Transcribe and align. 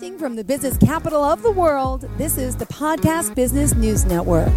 Broadcasting 0.00 0.18
from 0.18 0.36
the 0.36 0.44
business 0.44 0.78
capital 0.78 1.22
of 1.22 1.42
the 1.42 1.50
world, 1.50 2.08
this 2.16 2.38
is 2.38 2.56
the 2.56 2.64
Podcast 2.64 3.34
Business 3.34 3.74
News 3.74 4.06
Network. 4.06 4.48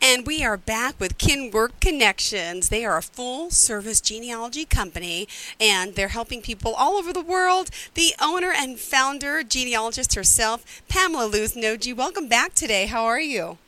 And 0.00 0.26
we 0.26 0.42
are 0.42 0.56
back 0.56 0.98
with 0.98 1.18
Kinwork 1.18 1.78
Connections. 1.78 2.70
They 2.70 2.86
are 2.86 2.96
a 2.96 3.02
full 3.02 3.50
service 3.50 4.00
genealogy 4.00 4.64
company 4.64 5.28
and 5.60 5.94
they're 5.94 6.08
helping 6.08 6.40
people 6.40 6.72
all 6.74 6.94
over 6.94 7.12
the 7.12 7.20
world. 7.20 7.68
The 7.92 8.14
owner 8.18 8.50
and 8.50 8.78
founder, 8.78 9.42
genealogist 9.42 10.14
herself, 10.14 10.82
Pamela 10.88 11.26
Luz 11.26 11.54
Noji. 11.54 11.94
Welcome 11.94 12.28
back 12.28 12.54
today. 12.54 12.86
How 12.86 13.04
are 13.04 13.20
you? 13.20 13.58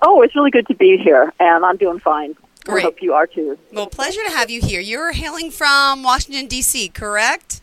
Oh, 0.00 0.22
it's 0.22 0.34
really 0.34 0.50
good 0.50 0.66
to 0.68 0.74
be 0.74 0.96
here, 0.96 1.30
and 1.38 1.62
I'm 1.64 1.76
doing 1.76 1.98
fine. 1.98 2.34
Great. 2.64 2.80
I 2.80 2.82
hope 2.84 3.02
you 3.02 3.12
are 3.12 3.26
too. 3.26 3.58
Well, 3.72 3.88
pleasure 3.88 4.22
to 4.24 4.30
have 4.30 4.48
you 4.48 4.62
here. 4.62 4.80
You're 4.80 5.12
hailing 5.12 5.50
from 5.50 6.02
Washington, 6.02 6.46
D.C., 6.46 6.88
correct? 6.88 7.61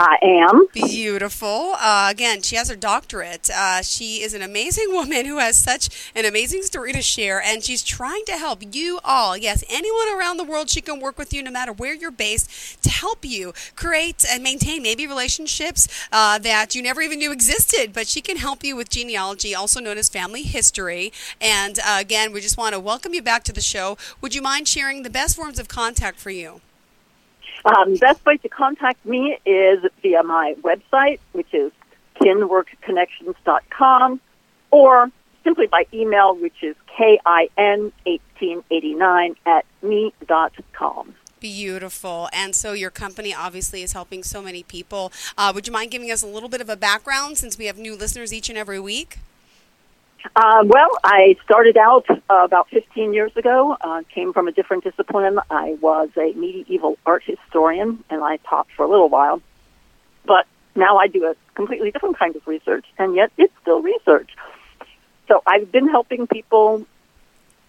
I 0.00 0.16
am. 0.22 0.68
Beautiful. 0.72 1.74
Uh, 1.76 2.06
again, 2.08 2.40
she 2.42 2.54
has 2.54 2.70
her 2.70 2.76
doctorate. 2.76 3.50
Uh, 3.50 3.82
she 3.82 4.22
is 4.22 4.32
an 4.32 4.42
amazing 4.42 4.86
woman 4.90 5.26
who 5.26 5.38
has 5.38 5.56
such 5.56 6.12
an 6.14 6.24
amazing 6.24 6.62
story 6.62 6.92
to 6.92 7.02
share, 7.02 7.42
and 7.42 7.64
she's 7.64 7.82
trying 7.82 8.24
to 8.26 8.36
help 8.36 8.62
you 8.72 9.00
all. 9.02 9.36
Yes, 9.36 9.64
anyone 9.68 10.08
around 10.16 10.36
the 10.36 10.44
world, 10.44 10.70
she 10.70 10.80
can 10.80 11.00
work 11.00 11.18
with 11.18 11.32
you 11.32 11.42
no 11.42 11.50
matter 11.50 11.72
where 11.72 11.92
you're 11.92 12.12
based 12.12 12.80
to 12.84 12.90
help 12.90 13.24
you 13.24 13.52
create 13.74 14.24
and 14.30 14.40
maintain 14.40 14.84
maybe 14.84 15.04
relationships 15.04 15.88
uh, 16.12 16.38
that 16.38 16.76
you 16.76 16.82
never 16.82 17.02
even 17.02 17.18
knew 17.18 17.32
existed. 17.32 17.92
But 17.92 18.06
she 18.06 18.20
can 18.20 18.36
help 18.36 18.62
you 18.62 18.76
with 18.76 18.90
genealogy, 18.90 19.52
also 19.52 19.80
known 19.80 19.98
as 19.98 20.08
family 20.08 20.42
history. 20.42 21.12
And 21.40 21.80
uh, 21.84 21.96
again, 21.98 22.32
we 22.32 22.40
just 22.40 22.56
want 22.56 22.74
to 22.74 22.80
welcome 22.80 23.14
you 23.14 23.22
back 23.22 23.42
to 23.44 23.52
the 23.52 23.60
show. 23.60 23.98
Would 24.20 24.32
you 24.32 24.42
mind 24.42 24.68
sharing 24.68 25.02
the 25.02 25.10
best 25.10 25.34
forms 25.34 25.58
of 25.58 25.66
contact 25.66 26.20
for 26.20 26.30
you? 26.30 26.60
Um, 27.64 27.96
best 27.96 28.24
way 28.24 28.36
to 28.38 28.48
contact 28.48 29.04
me 29.04 29.36
is 29.44 29.84
via 30.02 30.22
my 30.22 30.54
website, 30.62 31.18
which 31.32 31.52
is 31.52 31.72
kinworkconnections.com, 32.20 34.20
or 34.70 35.10
simply 35.44 35.66
by 35.66 35.86
email, 35.92 36.36
which 36.36 36.62
is 36.62 36.76
kin1889 36.98 39.36
at 39.46 39.64
me.com. 39.82 41.14
Beautiful. 41.40 42.28
And 42.32 42.54
so 42.54 42.72
your 42.72 42.90
company 42.90 43.34
obviously 43.34 43.82
is 43.82 43.92
helping 43.92 44.24
so 44.24 44.42
many 44.42 44.62
people. 44.62 45.12
Uh, 45.36 45.52
would 45.54 45.66
you 45.66 45.72
mind 45.72 45.90
giving 45.90 46.10
us 46.10 46.22
a 46.22 46.26
little 46.26 46.48
bit 46.48 46.60
of 46.60 46.68
a 46.68 46.76
background 46.76 47.38
since 47.38 47.56
we 47.56 47.66
have 47.66 47.78
new 47.78 47.94
listeners 47.94 48.32
each 48.32 48.48
and 48.48 48.58
every 48.58 48.80
week? 48.80 49.18
Uh, 50.34 50.62
well, 50.64 50.90
I 51.04 51.36
started 51.44 51.76
out 51.76 52.08
uh, 52.10 52.16
about 52.28 52.68
15 52.70 53.12
years 53.12 53.36
ago, 53.36 53.76
uh, 53.80 54.02
came 54.14 54.32
from 54.32 54.48
a 54.48 54.52
different 54.52 54.84
discipline. 54.84 55.38
I 55.50 55.76
was 55.80 56.10
a 56.16 56.32
medieval 56.34 56.98
art 57.06 57.24
historian, 57.24 58.04
and 58.10 58.22
I 58.22 58.36
taught 58.38 58.66
for 58.76 58.84
a 58.84 58.88
little 58.88 59.08
while. 59.08 59.40
But 60.26 60.46
now 60.74 60.98
I 60.98 61.08
do 61.08 61.24
a 61.26 61.34
completely 61.54 61.90
different 61.90 62.18
kind 62.18 62.36
of 62.36 62.46
research, 62.46 62.86
and 62.98 63.14
yet 63.14 63.32
it's 63.36 63.52
still 63.62 63.82
research. 63.82 64.30
So 65.28 65.42
I've 65.46 65.70
been 65.72 65.88
helping 65.88 66.26
people 66.26 66.86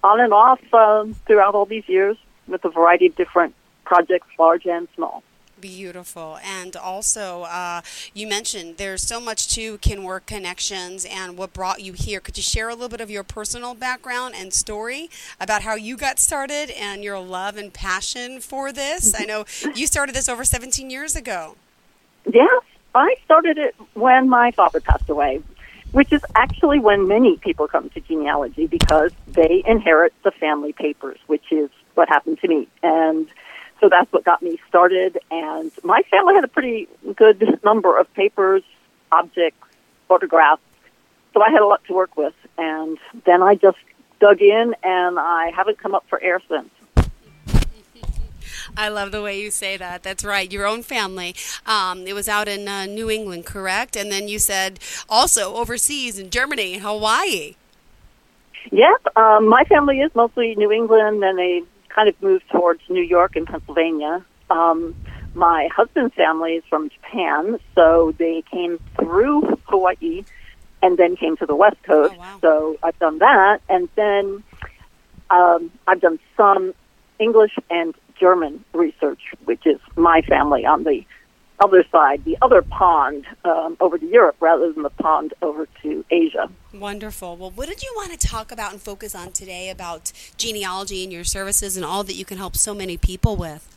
on 0.04 0.20
and 0.20 0.34
off 0.34 0.62
uh, 0.74 1.06
throughout 1.26 1.56
all 1.56 1.66
these 1.66 1.88
years 1.88 2.18
with 2.48 2.64
a 2.66 2.70
variety 2.70 3.08
of 3.08 3.16
different 3.16 3.56
projects, 3.84 4.28
large 4.38 4.66
and 4.66 4.88
small. 4.96 5.24
Beautiful. 5.60 6.40
And 6.44 6.76
also, 6.76 7.44
uh, 7.44 7.82
you 8.14 8.28
mentioned 8.28 8.78
there's 8.78 9.04
so 9.04 9.20
much 9.20 9.48
to 9.56 9.78
Kinwork 9.80 10.26
Connections 10.26 11.06
and 11.10 11.38
what 11.38 11.54
brought 11.54 11.82
you 11.82 11.94
here. 11.94 12.20
Could 12.20 12.38
you 12.38 12.44
share 12.44 12.70
a 12.70 12.74
little 12.74 12.90
bit 12.90 13.02
of 13.02 13.10
your 13.10 13.24
personal 13.24 13.74
background 13.74 14.36
and 14.38 14.54
story 14.54 15.10
about 15.40 15.64
how 15.64 15.76
you 15.76 15.98
got 15.98 16.20
started 16.20 16.70
and 16.72 17.04
your 17.04 17.20
love 17.20 17.58
and 17.58 17.74
passion 17.74 18.40
for 18.40 18.72
this? 18.72 19.14
I 19.20 19.26
know 19.26 19.46
you 19.76 19.86
started 19.88 20.16
this 20.16 20.30
over 20.30 20.46
17 20.46 20.90
years 20.90 21.16
ago. 21.16 21.56
Yes, 22.32 22.64
I 22.96 23.16
started 23.26 23.58
it 23.58 23.76
when 23.94 24.30
my 24.30 24.52
father 24.52 24.80
passed 24.80 25.10
away, 25.10 25.42
which 25.92 26.14
is 26.14 26.22
actually 26.36 26.80
when 26.80 27.08
many 27.08 27.38
people 27.38 27.68
come 27.68 27.90
to 27.90 28.00
genealogy 28.02 28.68
because 28.68 29.12
they 29.28 29.64
inherit 29.66 30.14
the 30.24 30.32
family 30.32 30.74
papers, 30.74 31.18
which 31.28 31.52
is 31.52 31.70
what 31.96 32.08
happened 32.08 32.40
to 32.40 32.48
me. 32.48 32.68
And 32.82 33.28
so 33.80 33.90
that's 33.90 34.12
what 34.12 34.24
got 34.24 34.42
me 34.42 34.60
started. 34.68 35.18
And 35.32 35.72
my 35.84 36.02
family 36.12 36.36
had 36.36 36.44
a 36.44 36.50
pretty 36.50 36.88
good 37.16 37.60
number 37.64 37.98
of 37.98 38.12
papers, 38.14 38.64
objects, 39.12 39.66
photographs. 40.08 40.62
So 41.34 41.42
I 41.42 41.50
had 41.50 41.62
a 41.62 41.66
lot 41.66 41.84
to 41.86 41.94
work 41.94 42.18
with. 42.18 42.34
And 42.58 42.98
then 43.26 43.42
I 43.42 43.56
just 43.56 43.78
dug 44.20 44.42
in, 44.42 44.76
and 44.84 45.18
I 45.18 45.52
haven't 45.56 45.78
come 45.78 45.96
up 45.96 46.06
for 46.10 46.22
air 46.22 46.42
since. 46.50 46.70
I 48.78 48.90
love 48.90 49.12
the 49.12 49.22
way 49.22 49.42
you 49.42 49.52
say 49.52 49.78
that. 49.78 50.04
That's 50.04 50.24
right. 50.24 50.52
Your 50.52 50.66
own 50.66 50.84
family. 50.84 51.36
Um, 51.66 52.06
it 52.06 52.14
was 52.14 52.28
out 52.28 52.48
in 52.48 52.68
uh, 52.68 52.86
New 52.86 53.10
England, 53.10 53.46
correct? 53.46 53.96
And 53.96 54.12
then 54.12 54.28
you 54.28 54.40
said 54.40 54.80
also 55.08 55.56
overseas 55.56 56.20
in 56.20 56.30
Germany, 56.30 56.76
and 56.76 56.84
Hawaii. 56.84 57.56
Yep. 58.72 59.18
Um, 59.18 59.48
my 59.48 59.64
family 59.64 60.02
is 60.02 60.14
mostly 60.14 60.56
New 60.56 60.72
England, 60.72 61.24
and 61.24 61.40
they 61.40 61.64
kind 61.90 62.10
of 62.10 62.22
moved 62.22 62.46
towards 62.52 62.82
New 62.90 63.04
York 63.04 63.36
and 63.36 63.46
Pennsylvania. 63.46 64.26
Um, 64.50 64.96
my 65.34 65.70
husband's 65.76 66.14
family 66.16 66.54
is 66.54 66.64
from 66.70 66.90
Japan, 66.90 67.60
so 67.76 68.14
they 68.18 68.44
came 68.52 68.80
through 69.00 69.42
Hawaii 69.66 70.24
and 70.82 70.98
then 70.98 71.16
came 71.16 71.38
to 71.38 71.46
the 71.46 71.56
West 71.56 71.82
Coast. 71.84 72.14
Oh, 72.16 72.20
wow. 72.20 72.38
So 72.42 72.78
I've 72.82 72.98
done 73.00 73.20
that, 73.20 73.62
and 73.70 73.90
then 73.96 74.44
um, 75.30 75.72
I've 75.88 76.02
done 76.02 76.20
some 76.36 76.74
English 77.20 77.56
and 77.70 77.94
German 78.20 78.64
research, 78.74 79.22
which 79.46 79.66
is 79.66 79.80
my 79.96 80.22
family 80.22 80.66
on 80.66 80.84
the 80.84 81.06
other 81.60 81.84
side, 81.92 82.24
the 82.24 82.38
other 82.42 82.62
pond 82.62 83.26
um, 83.44 83.78
over 83.80 83.98
to 83.98 84.06
Europe 84.06 84.36
rather 84.40 84.72
than 84.72 84.84
the 84.84 84.90
pond 84.90 85.34
over 85.42 85.68
to 85.82 86.06
Asia. 86.10 86.50
Wonderful. 86.74 87.38
Well, 87.38 87.52
what 87.52 87.68
did 87.68 87.84
you 87.84 87.92
want 87.96 88.12
to 88.12 88.28
talk 88.28 88.52
about 88.52 88.72
and 88.72 88.82
focus 88.82 89.14
on 89.16 89.32
today 89.32 89.70
about 89.70 90.12
genealogy 90.38 91.04
and 91.04 91.12
your 91.12 91.24
services 91.24 91.76
and 91.76 91.86
all 91.86 92.04
that 92.04 92.14
you 92.16 92.26
can 92.26 92.38
help 92.38 92.56
so 92.56 92.74
many 92.74 92.98
people 92.98 93.36
with? 93.36 93.76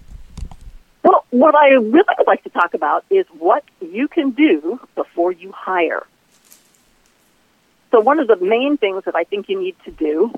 Well, 1.03 1.25
what 1.31 1.55
I 1.55 1.71
really 1.71 2.05
would 2.19 2.27
like 2.27 2.45
to 2.45 2.51
talk 2.51 2.75
about 2.75 3.05
is 3.11 3.27
what 3.39 3.65
you 3.81 4.09
can 4.09 4.31
do 4.31 4.81
before 4.95 5.33
you 5.33 5.51
hire. 5.53 6.07
So, 7.91 8.01
one 8.01 8.19
of 8.19 8.29
the 8.29 8.37
main 8.37 8.79
things 8.79 9.05
that 9.05 9.15
I 9.15 9.25
think 9.25 9.49
you 9.49 9.61
need 9.61 9.77
to 9.85 9.91
do 9.91 10.33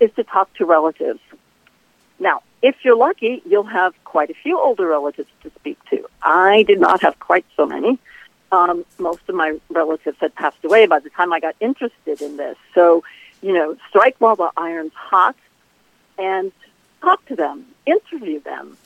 is 0.00 0.10
to 0.16 0.24
talk 0.24 0.52
to 0.54 0.66
relatives. 0.66 1.20
Now, 2.18 2.42
if 2.62 2.76
you're 2.84 2.96
lucky, 2.96 3.42
you'll 3.46 3.64
have 3.64 3.92
quite 4.04 4.30
a 4.30 4.34
few 4.34 4.60
older 4.60 4.86
relatives 4.86 5.30
to 5.42 5.50
speak 5.50 5.78
to. 5.90 6.06
I 6.22 6.64
did 6.64 6.80
not 6.80 7.02
have 7.02 7.18
quite 7.18 7.46
so 7.56 7.66
many. 7.66 7.98
Um, 8.50 8.84
most 8.98 9.20
of 9.28 9.34
my 9.34 9.58
relatives 9.68 10.16
had 10.20 10.34
passed 10.34 10.64
away 10.64 10.86
by 10.86 10.98
the 11.00 11.10
time 11.10 11.32
I 11.32 11.40
got 11.40 11.54
interested 11.60 12.20
in 12.22 12.36
this. 12.36 12.56
So, 12.74 13.04
you 13.42 13.52
know, 13.52 13.76
strike 13.88 14.16
while 14.18 14.36
the 14.36 14.50
iron's 14.56 14.94
hot 14.94 15.36
and 16.18 16.50
talk 17.00 17.24
to 17.26 17.36
them, 17.36 17.66
interview 17.86 18.40
them. 18.40 18.76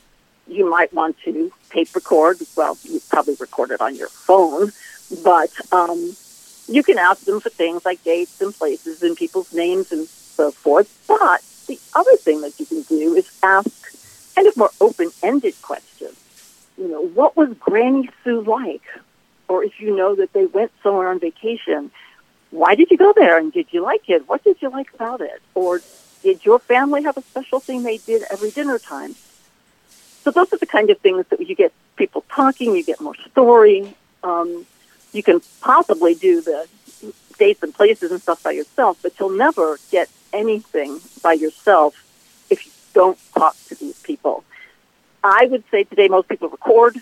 You 0.48 0.68
might 0.68 0.92
want 0.92 1.16
to 1.24 1.52
tape 1.70 1.94
record. 1.94 2.38
Well, 2.56 2.76
you 2.82 3.00
probably 3.08 3.36
record 3.38 3.70
it 3.70 3.80
on 3.80 3.94
your 3.94 4.08
phone, 4.08 4.72
but 5.22 5.50
um, 5.72 6.14
you 6.66 6.82
can 6.82 6.98
ask 6.98 7.24
them 7.24 7.40
for 7.40 7.48
things 7.48 7.84
like 7.84 8.02
dates 8.02 8.40
and 8.40 8.52
places 8.52 9.02
and 9.02 9.16
people's 9.16 9.52
names 9.54 9.92
and 9.92 10.06
so 10.08 10.50
forth. 10.50 11.04
But 11.06 11.42
the 11.66 11.78
other 11.94 12.16
thing 12.16 12.40
that 12.42 12.58
you 12.58 12.66
can 12.66 12.82
do 12.82 13.14
is 13.14 13.30
ask 13.42 14.34
kind 14.34 14.46
of 14.46 14.56
more 14.56 14.70
open-ended 14.80 15.60
questions. 15.62 16.18
You 16.78 16.88
know, 16.88 17.06
what 17.06 17.36
was 17.36 17.52
Granny 17.58 18.08
Sue 18.24 18.40
like? 18.42 18.82
Or 19.48 19.62
if 19.62 19.80
you 19.80 19.94
know 19.96 20.14
that 20.14 20.32
they 20.32 20.46
went 20.46 20.72
somewhere 20.82 21.08
on 21.08 21.18
vacation, 21.18 21.90
why 22.50 22.74
did 22.74 22.90
you 22.90 22.96
go 22.96 23.12
there 23.14 23.38
and 23.38 23.52
did 23.52 23.66
you 23.70 23.82
like 23.82 24.08
it? 24.08 24.28
What 24.28 24.42
did 24.44 24.60
you 24.62 24.70
like 24.70 24.92
about 24.94 25.20
it? 25.20 25.42
Or 25.54 25.80
did 26.22 26.44
your 26.44 26.58
family 26.58 27.02
have 27.02 27.16
a 27.16 27.22
special 27.22 27.60
thing 27.60 27.82
they 27.82 27.98
did 27.98 28.22
every 28.30 28.50
dinner 28.50 28.78
time? 28.78 29.14
So 30.22 30.30
those 30.30 30.52
are 30.52 30.58
the 30.58 30.66
kind 30.66 30.88
of 30.90 30.98
things 30.98 31.26
that 31.28 31.40
you 31.46 31.54
get 31.54 31.72
people 31.96 32.24
talking, 32.28 32.76
you 32.76 32.84
get 32.84 33.00
more 33.00 33.16
story. 33.30 33.94
Um, 34.22 34.66
you 35.12 35.22
can 35.22 35.42
possibly 35.60 36.14
do 36.14 36.40
the 36.40 36.68
dates 37.38 37.62
and 37.62 37.74
places 37.74 38.12
and 38.12 38.22
stuff 38.22 38.42
by 38.42 38.52
yourself, 38.52 38.98
but 39.02 39.18
you'll 39.18 39.30
never 39.30 39.78
get 39.90 40.08
anything 40.32 41.00
by 41.22 41.34
yourself 41.34 41.94
if 42.50 42.64
you 42.66 42.72
don't 42.94 43.18
talk 43.34 43.56
to 43.68 43.74
these 43.74 44.00
people. 44.02 44.44
I 45.24 45.46
would 45.46 45.64
say 45.70 45.84
today 45.84 46.08
most 46.08 46.28
people 46.28 46.48
record. 46.48 46.96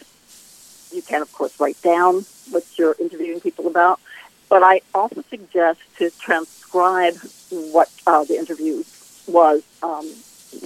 You 0.92 1.02
can, 1.02 1.22
of 1.22 1.32
course, 1.32 1.58
write 1.60 1.80
down 1.82 2.24
what 2.50 2.64
you're 2.76 2.96
interviewing 2.98 3.40
people 3.40 3.66
about. 3.66 4.00
But 4.48 4.62
I 4.62 4.80
also 4.94 5.22
suggest 5.30 5.80
to 5.98 6.10
transcribe 6.10 7.16
what 7.50 7.88
uh, 8.06 8.24
the 8.24 8.36
interview 8.36 8.82
was 9.26 9.62
um, 9.82 10.08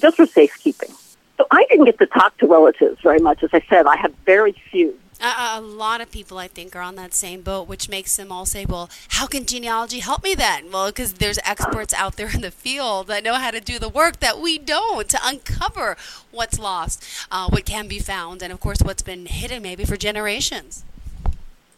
just 0.00 0.16
for 0.16 0.26
safekeeping. 0.26 0.90
So 1.36 1.46
I 1.50 1.66
didn't 1.68 1.84
get 1.84 1.98
to 1.98 2.06
talk 2.06 2.36
to 2.38 2.46
relatives 2.46 3.00
very 3.02 3.18
much. 3.18 3.42
As 3.42 3.50
I 3.52 3.60
said, 3.68 3.86
I 3.86 3.96
have 3.96 4.14
very 4.24 4.52
few. 4.52 4.98
A, 5.20 5.58
a 5.58 5.60
lot 5.60 6.00
of 6.00 6.10
people, 6.10 6.38
I 6.38 6.48
think, 6.48 6.74
are 6.74 6.82
on 6.82 6.96
that 6.96 7.14
same 7.14 7.42
boat, 7.42 7.68
which 7.68 7.88
makes 7.88 8.16
them 8.16 8.32
all 8.32 8.46
say, 8.46 8.64
"Well, 8.64 8.90
how 9.08 9.26
can 9.26 9.46
genealogy 9.46 10.00
help 10.00 10.22
me 10.22 10.34
then?" 10.34 10.70
Well, 10.70 10.88
because 10.88 11.14
there's 11.14 11.38
experts 11.44 11.94
out 11.94 12.16
there 12.16 12.30
in 12.34 12.40
the 12.40 12.50
field 12.50 13.06
that 13.06 13.22
know 13.22 13.34
how 13.34 13.50
to 13.50 13.60
do 13.60 13.78
the 13.78 13.88
work 13.88 14.20
that 14.20 14.40
we 14.40 14.58
don't 14.58 15.08
to 15.08 15.18
uncover 15.22 15.96
what's 16.30 16.58
lost, 16.58 17.04
uh, 17.30 17.48
what 17.48 17.64
can 17.64 17.88
be 17.88 17.98
found, 17.98 18.42
and 18.42 18.52
of 18.52 18.60
course, 18.60 18.78
what's 18.82 19.02
been 19.02 19.26
hidden 19.26 19.62
maybe 19.62 19.84
for 19.84 19.96
generations. 19.96 20.84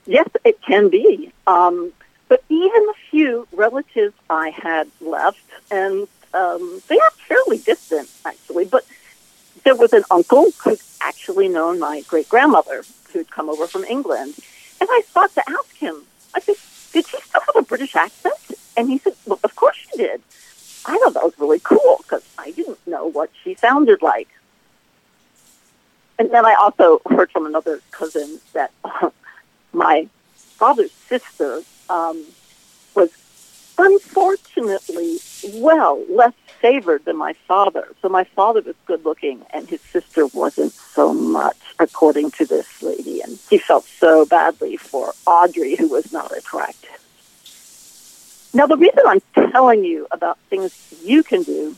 Yes, 0.06 0.28
it 0.44 0.62
can 0.62 0.88
be. 0.88 1.32
Um, 1.46 1.92
but 2.28 2.42
even 2.48 2.86
the 2.86 2.94
few 3.10 3.46
relatives 3.52 4.14
I 4.30 4.50
had 4.50 4.88
left, 5.00 5.44
and 5.70 6.08
um, 6.34 6.82
they 6.88 6.98
are 6.98 7.10
fairly 7.28 7.58
distant, 7.58 8.10
actually, 8.24 8.64
but 8.64 8.84
there 9.64 9.76
was 9.76 9.92
an 9.92 10.04
uncle 10.10 10.50
actually 11.26 11.48
known 11.48 11.80
my 11.80 12.02
great 12.02 12.28
grandmother 12.28 12.84
who'd 13.12 13.28
come 13.32 13.48
over 13.48 13.66
from 13.66 13.82
England. 13.84 14.32
And 14.80 14.88
I 14.88 15.02
thought 15.06 15.34
to 15.34 15.42
ask 15.48 15.76
him, 15.76 16.02
I 16.32 16.38
said, 16.38 16.54
Did 16.92 17.04
she 17.08 17.18
still 17.20 17.40
have 17.40 17.56
a 17.56 17.62
British 17.62 17.96
accent? 17.96 18.36
And 18.76 18.88
he 18.88 18.98
said, 18.98 19.14
Well, 19.26 19.40
of 19.42 19.56
course 19.56 19.74
she 19.74 19.96
did. 19.96 20.22
I 20.86 20.96
thought 20.98 21.14
that 21.14 21.24
was 21.24 21.36
really 21.38 21.58
cool 21.58 21.96
because 22.02 22.22
I 22.38 22.52
didn't 22.52 22.86
know 22.86 23.06
what 23.06 23.30
she 23.42 23.56
sounded 23.56 24.02
like. 24.02 24.28
And 26.16 26.30
then 26.30 26.46
I 26.46 26.54
also 26.54 27.00
heard 27.10 27.32
from 27.32 27.44
another 27.44 27.80
cousin 27.90 28.38
that 28.52 28.70
my 29.72 30.08
father's 30.30 30.92
sister 30.92 31.62
um, 31.90 32.24
was 32.94 33.10
unfortunately, 33.78 35.18
well, 35.54 36.04
less 36.08 36.34
favored 36.66 37.04
than 37.04 37.16
my 37.16 37.32
father. 37.46 37.86
So 38.02 38.08
my 38.08 38.24
father 38.24 38.60
was 38.60 38.74
good 38.86 39.04
looking 39.04 39.46
and 39.52 39.68
his 39.68 39.80
sister 39.80 40.26
wasn't 40.26 40.72
so 40.72 41.14
much, 41.14 41.58
according 41.78 42.32
to 42.32 42.44
this 42.44 42.82
lady. 42.82 43.20
And 43.20 43.38
he 43.48 43.58
felt 43.58 43.84
so 43.84 44.26
badly 44.26 44.76
for 44.76 45.12
Audrey, 45.26 45.76
who 45.76 45.88
was 45.88 46.12
not 46.12 46.36
attractive. 46.36 46.98
Now, 48.52 48.66
the 48.66 48.76
reason 48.76 48.98
I'm 49.06 49.22
telling 49.52 49.84
you 49.84 50.08
about 50.10 50.38
things 50.50 50.72
you 51.04 51.22
can 51.22 51.44
do 51.44 51.76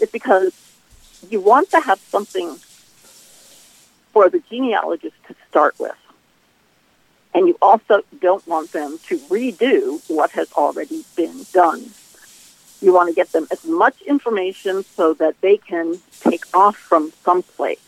is 0.00 0.10
because 0.10 0.52
you 1.30 1.40
want 1.40 1.70
to 1.70 1.80
have 1.80 2.00
something 2.00 2.56
for 4.12 4.28
the 4.28 4.40
genealogist 4.50 5.16
to 5.28 5.34
start 5.48 5.74
with. 5.78 5.96
And 7.34 7.48
you 7.48 7.56
also 7.62 8.02
don't 8.20 8.46
want 8.46 8.72
them 8.72 8.98
to 9.08 9.18
redo 9.36 10.02
what 10.10 10.32
has 10.32 10.52
already 10.52 11.04
been 11.16 11.46
done. 11.54 11.90
You 12.80 12.92
want 12.92 13.08
to 13.08 13.14
get 13.14 13.32
them 13.32 13.46
as 13.50 13.64
much 13.64 14.00
information 14.02 14.84
so 14.84 15.14
that 15.14 15.40
they 15.40 15.56
can 15.56 15.98
take 16.20 16.44
off 16.54 16.76
from 16.76 17.12
someplace. 17.24 17.80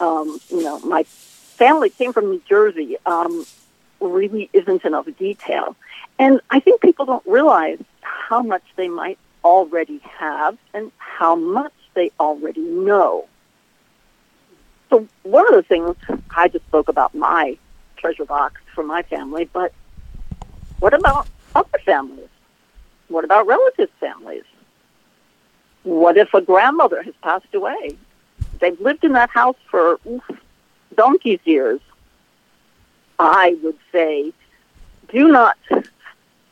Um, 0.00 0.40
you 0.50 0.62
know, 0.62 0.78
my 0.80 1.04
family 1.04 1.90
came 1.90 2.12
from 2.12 2.30
New 2.30 2.42
Jersey. 2.48 2.96
Um, 3.06 3.44
really 4.00 4.50
isn't 4.52 4.84
enough 4.84 5.06
detail. 5.18 5.76
And 6.18 6.40
I 6.50 6.60
think 6.60 6.80
people 6.80 7.06
don't 7.06 7.26
realize 7.26 7.78
how 8.00 8.42
much 8.42 8.62
they 8.76 8.88
might 8.88 9.18
already 9.44 9.98
have 9.98 10.56
and 10.72 10.92
how 10.98 11.34
much 11.34 11.72
they 11.94 12.10
already 12.20 12.60
know. 12.60 13.26
So 14.90 15.08
one 15.22 15.46
of 15.48 15.54
the 15.54 15.62
things 15.62 15.96
I 16.30 16.48
just 16.48 16.64
spoke 16.66 16.88
about 16.88 17.14
my 17.14 17.58
treasure 17.96 18.24
box 18.24 18.60
for 18.74 18.84
my 18.84 19.02
family, 19.02 19.48
but 19.52 19.72
what 20.78 20.94
about 20.94 21.26
other 21.54 21.78
families? 21.84 22.28
What 23.14 23.24
about 23.24 23.46
relatives' 23.46 23.92
families? 24.00 24.42
What 25.84 26.16
if 26.16 26.34
a 26.34 26.40
grandmother 26.40 27.00
has 27.04 27.14
passed 27.22 27.54
away? 27.54 27.90
They've 28.58 28.80
lived 28.80 29.04
in 29.04 29.12
that 29.12 29.30
house 29.30 29.54
for 29.70 30.00
oof, 30.04 30.24
donkey's 30.96 31.38
years. 31.44 31.80
I 33.20 33.56
would 33.62 33.78
say 33.92 34.32
do 35.12 35.28
not 35.28 35.56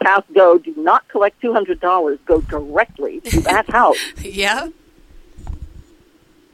pass 0.01 0.23
go, 0.33 0.57
do 0.59 0.73
not 0.77 1.09
collect 1.09 1.43
$200, 1.43 2.19
go 2.27 2.41
directly 2.43 3.21
to 3.23 3.41
that 3.41 3.69
house. 3.79 3.99
yeah. 4.21 4.69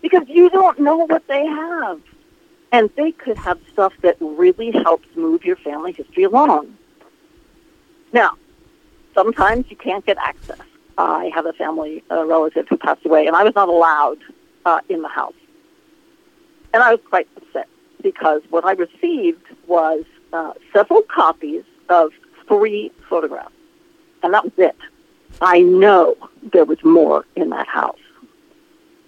Because 0.00 0.26
you 0.26 0.48
don't 0.48 0.78
know 0.78 1.04
what 1.04 1.28
they 1.28 1.44
have. 1.44 2.00
And 2.72 2.88
they 2.96 3.12
could 3.12 3.36
have 3.36 3.60
stuff 3.70 3.92
that 4.00 4.16
really 4.20 4.70
helps 4.70 5.08
move 5.16 5.44
your 5.44 5.56
family 5.56 5.92
history 5.92 6.24
along. 6.24 6.78
Now, 8.10 8.38
sometimes 9.18 9.64
you 9.68 9.76
can't 9.76 10.06
get 10.06 10.16
access. 10.18 10.60
I 10.96 11.30
have 11.34 11.44
a 11.44 11.52
family 11.52 12.04
a 12.08 12.24
relative 12.24 12.66
who 12.68 12.76
passed 12.76 13.04
away, 13.04 13.26
and 13.26 13.34
I 13.34 13.42
was 13.42 13.54
not 13.56 13.68
allowed 13.68 14.18
uh, 14.64 14.80
in 14.88 15.02
the 15.02 15.08
house. 15.08 15.40
And 16.72 16.82
I 16.84 16.92
was 16.92 17.00
quite 17.08 17.28
upset 17.36 17.68
because 18.00 18.42
what 18.50 18.64
I 18.64 18.72
received 18.72 19.44
was 19.66 20.04
uh, 20.32 20.52
several 20.72 21.02
copies 21.02 21.64
of 21.88 22.12
three 22.46 22.92
photographs, 23.08 23.54
and 24.22 24.32
that 24.34 24.44
was 24.44 24.52
it. 24.56 24.76
I 25.40 25.60
know 25.62 26.16
there 26.52 26.64
was 26.64 26.82
more 26.84 27.24
in 27.34 27.50
that 27.50 27.66
house, 27.66 28.04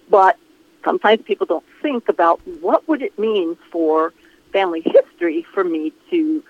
but 0.09 0.37
sometimes 0.83 1.21
people 1.23 1.45
don't 1.45 1.65
think 1.81 2.09
about 2.09 2.45
what 2.59 2.85
would 2.89 3.01
it 3.01 3.17
mean 3.17 3.57
for 3.71 4.13
family 4.51 4.81
history 4.81 5.45
for 5.53 5.63
me 5.63 5.93
to 6.09 6.43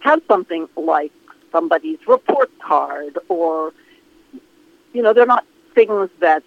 have 0.00 0.22
something 0.26 0.66
like 0.76 1.12
somebody's 1.52 1.98
report 2.08 2.50
card 2.58 3.18
or 3.28 3.72
you 4.92 5.02
know 5.02 5.12
they're 5.12 5.26
not 5.26 5.44
things 5.74 6.10
that 6.20 6.42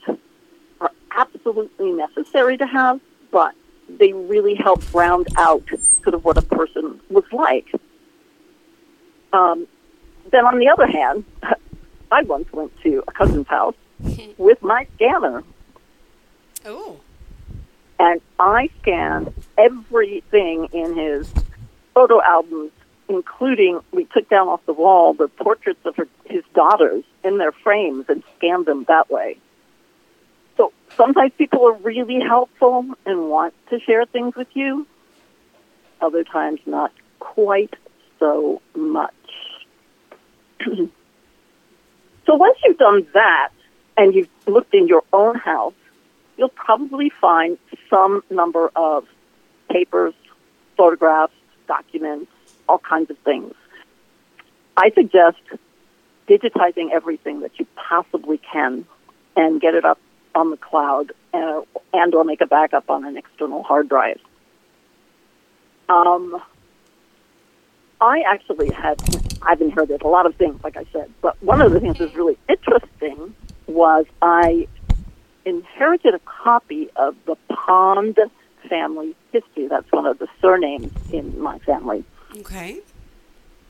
are 0.82 0.92
absolutely 1.12 1.92
necessary 1.92 2.58
to 2.58 2.66
have 2.66 3.00
but 3.32 3.54
they 3.88 4.12
really 4.14 4.56
help 4.56 4.82
round 4.94 5.28
out 5.38 5.64
sort 6.04 6.14
of 6.16 6.26
what 6.26 6.38
a 6.38 6.42
person 6.42 7.00
was 7.10 7.24
like 7.32 7.68
um, 9.34 9.68
then 10.32 10.46
on 10.46 10.58
the 10.60 10.68
other 10.68 10.88
hand 10.88 11.24
i 12.12 12.22
once 12.24 12.52
went 12.52 12.72
to 12.82 13.04
a 13.08 13.12
cousin's 13.12 13.48
house 13.48 13.76
with 14.38 14.62
my 14.62 14.88
scanner 14.96 15.44
Oh. 16.68 17.00
and 18.00 18.22
I 18.40 18.70
scanned 18.82 19.32
everything 19.56 20.68
in 20.74 20.96
his 20.96 21.32
photo 21.94 22.20
albums, 22.24 22.72
including 23.08 23.80
we 23.92 24.06
took 24.06 24.30
down 24.30 24.48
off 24.48 24.66
the 24.66 24.74
wall 24.74 25.14
the 25.14 25.28
portraits 25.28 25.86
of 25.86 25.96
her, 25.96 26.08
his 26.26 26.44
daughters 26.54 27.04
in 27.24 27.38
their 27.38 27.52
frames 27.52 28.06
and 28.10 28.24
scanned 28.38 28.66
them 28.66 28.86
that 28.88 29.10
way. 29.10 29.38
So 30.58 30.72
sometimes 30.96 31.32
people 31.38 31.68
are 31.68 31.74
really 31.74 32.20
helpful 32.22 32.86
and 33.06 33.30
want 33.30 33.54
to 33.70 33.80
share 33.80 34.06
things 34.06 34.36
with 34.36 34.48
you. 34.54 34.88
Other 36.02 36.24
times, 36.24 36.60
not 36.66 36.92
quite 37.20 37.74
so 38.20 38.62
much. 38.76 39.14
so 40.66 40.90
once 42.36 42.58
you've 42.64 42.78
done 42.78 43.08
that 43.14 43.50
and 43.98 44.14
you've 44.14 44.30
looked 44.48 44.74
in 44.74 44.88
your 44.88 45.04
own 45.14 45.36
house, 45.36 45.74
you'll 46.38 46.50
probably 46.50 47.10
find 47.10 47.58
some 47.90 48.24
number 48.30 48.72
of 48.76 49.06
papers, 49.70 50.14
photographs, 50.78 51.34
documents, 51.68 52.32
all 52.68 52.80
kinds 52.80 53.10
of 53.10 53.18
things. 53.20 53.54
I 54.78 54.92
suggest 54.92 55.40
digitizing 56.28 56.92
everything 56.92 57.42
that 57.42 57.52
you 57.60 57.68
possibly 57.76 58.40
can 58.52 58.86
and 59.36 59.62
get 59.62 59.76
it 59.76 59.86
up 59.86 60.00
on 60.34 60.52
the 60.52 60.58
cloud 60.58 61.12
uh, 61.34 61.62
and 61.94 62.14
or 62.14 62.24
make 62.24 62.42
a 62.42 62.46
backup 62.46 62.90
on 62.90 63.06
an 63.06 63.18
external 63.18 63.64
hard 63.64 63.88
drive. 63.90 64.20
Um, 65.88 66.42
I 68.02 68.24
actually 68.28 68.72
had, 68.72 69.00
I've 69.42 69.62
inherited 69.62 70.02
a 70.02 70.08
lot 70.08 70.26
of 70.26 70.36
things, 70.36 70.62
like 70.64 70.78
I 70.78 70.86
said, 70.92 71.12
but 71.22 71.42
one 71.42 71.62
of 71.62 71.72
the 71.72 71.80
things 71.80 71.98
that 71.98 72.06
was 72.06 72.16
really 72.16 72.38
interesting 72.50 73.36
was 73.68 74.06
I 74.22 74.68
inherited 75.46 76.16
a 76.16 76.20
copy 76.20 76.90
of 76.96 77.16
the 77.26 77.36
Pond 77.50 78.20
family 78.68 79.16
history. 79.32 79.68
That's 79.68 79.90
one 79.92 80.06
of 80.06 80.20
the 80.20 80.28
surnames 80.42 80.92
in 81.12 81.40
my 81.40 81.60
family. 81.60 82.04
Okay. 82.40 82.80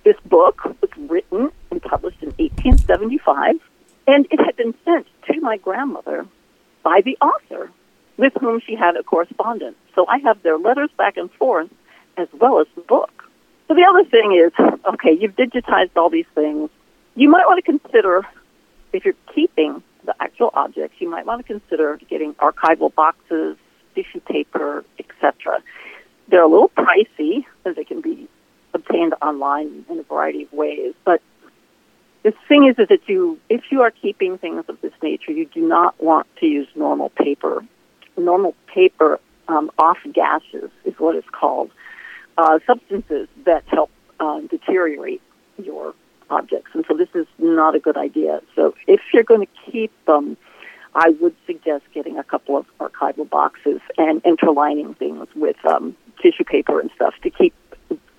This 0.04 0.16
book 0.26 0.66
was 0.66 0.90
written 0.98 1.52
and 1.70 1.82
published 1.82 2.22
in 2.22 2.30
1875, 2.30 3.60
and 4.08 4.28
it 4.32 4.40
had 4.40 4.56
been 4.56 4.74
sent 4.84 5.08
to 5.28 5.40
my 5.42 5.58
grandmother 5.58 6.26
by 6.84 7.02
the 7.02 7.18
author 7.22 7.72
with 8.18 8.34
whom 8.40 8.62
she 8.66 8.76
had 8.76 8.96
a 8.96 9.04
correspondence. 9.04 9.76
So 9.94 10.08
I 10.08 10.20
have 10.20 10.42
their 10.42 10.58
letters 10.58 10.90
back 10.98 11.18
and 11.18 11.32
forth 11.34 11.70
as 12.18 12.28
well 12.34 12.60
as 12.60 12.68
the 12.76 12.82
book. 12.82 13.30
So 13.68 13.74
the 13.74 13.86
other 13.88 14.08
thing 14.10 14.34
is, 14.34 14.52
okay, 14.94 15.12
you've 15.12 15.36
digitized 15.36 15.92
all 15.96 16.10
these 16.10 16.28
things. 16.34 16.70
You 17.16 17.30
might 17.30 17.46
want 17.46 17.64
to 17.64 17.80
consider, 17.80 18.26
if 18.94 19.06
you're 19.06 19.16
keeping 19.34 19.84
the 20.06 20.16
actual 20.20 20.52
objects, 20.54 20.96
you 21.00 21.10
might 21.10 21.26
want 21.26 21.46
to 21.46 21.48
consider 21.52 22.00
getting 22.10 22.34
archival 22.36 22.94
boxes, 22.94 23.58
tissue 23.96 24.22
paper, 24.22 24.86
etc. 25.00 25.62
They're 26.28 26.44
a 26.44 26.48
little 26.48 26.70
pricey, 26.70 27.46
as 27.66 27.76
they 27.76 27.84
can 27.84 28.02
be 28.02 28.28
obtained 28.76 29.16
online 29.22 29.86
in 29.90 30.00
a 30.00 30.04
variety 30.04 30.44
of 30.44 30.54
ways. 30.54 30.94
But 31.04 31.22
the 32.24 32.34
thing 32.48 32.68
is, 32.68 32.78
is 32.78 32.88
that 32.90 33.08
you, 33.08 33.40
if 33.50 33.72
you 33.72 33.82
are 33.82 33.92
keeping 33.92 34.38
things 34.38 34.66
of 34.68 34.80
this 34.82 34.94
nature, 35.02 35.32
you 35.32 35.46
do 35.46 35.62
not 35.68 36.02
want 36.04 36.28
to 36.40 36.46
use 36.46 36.68
normal 36.76 37.10
paper. 37.10 37.64
Normal 38.18 38.56
paper 38.68 39.20
um, 39.48 39.72
off 39.78 39.98
gases 40.14 40.70
is 40.84 40.94
what 40.98 41.16
it's 41.16 41.30
called. 41.30 41.72
Uh, 42.38 42.60
substances 42.68 43.28
that 43.46 43.64
help 43.68 43.90
uh, 44.20 44.40
deteriorate 44.42 45.22
your 45.58 45.94
objects. 46.30 46.72
And 46.74 46.84
so 46.88 46.96
this 46.96 47.10
is 47.14 47.28
not 47.38 47.76
a 47.76 47.80
good 47.80 47.98
idea. 47.98 48.42
So 48.56 48.76
if 48.88 49.02
you're 49.14 49.24
going 49.24 49.46
to 49.46 49.72
keep 49.72 49.92
them, 50.06 50.36
I 50.96 51.10
would 51.22 51.36
suggest 51.46 51.84
getting 51.94 52.18
a 52.18 52.24
couple 52.24 52.58
of 52.58 52.66
archival 52.80 53.30
boxes 53.30 53.82
and 53.98 54.22
interlining 54.26 54.96
things 54.96 55.28
with 55.36 55.64
um, 55.66 55.96
tissue 56.22 56.44
paper 56.44 56.80
and 56.80 56.90
stuff 56.96 57.14
to 57.24 57.30
keep 57.30 57.54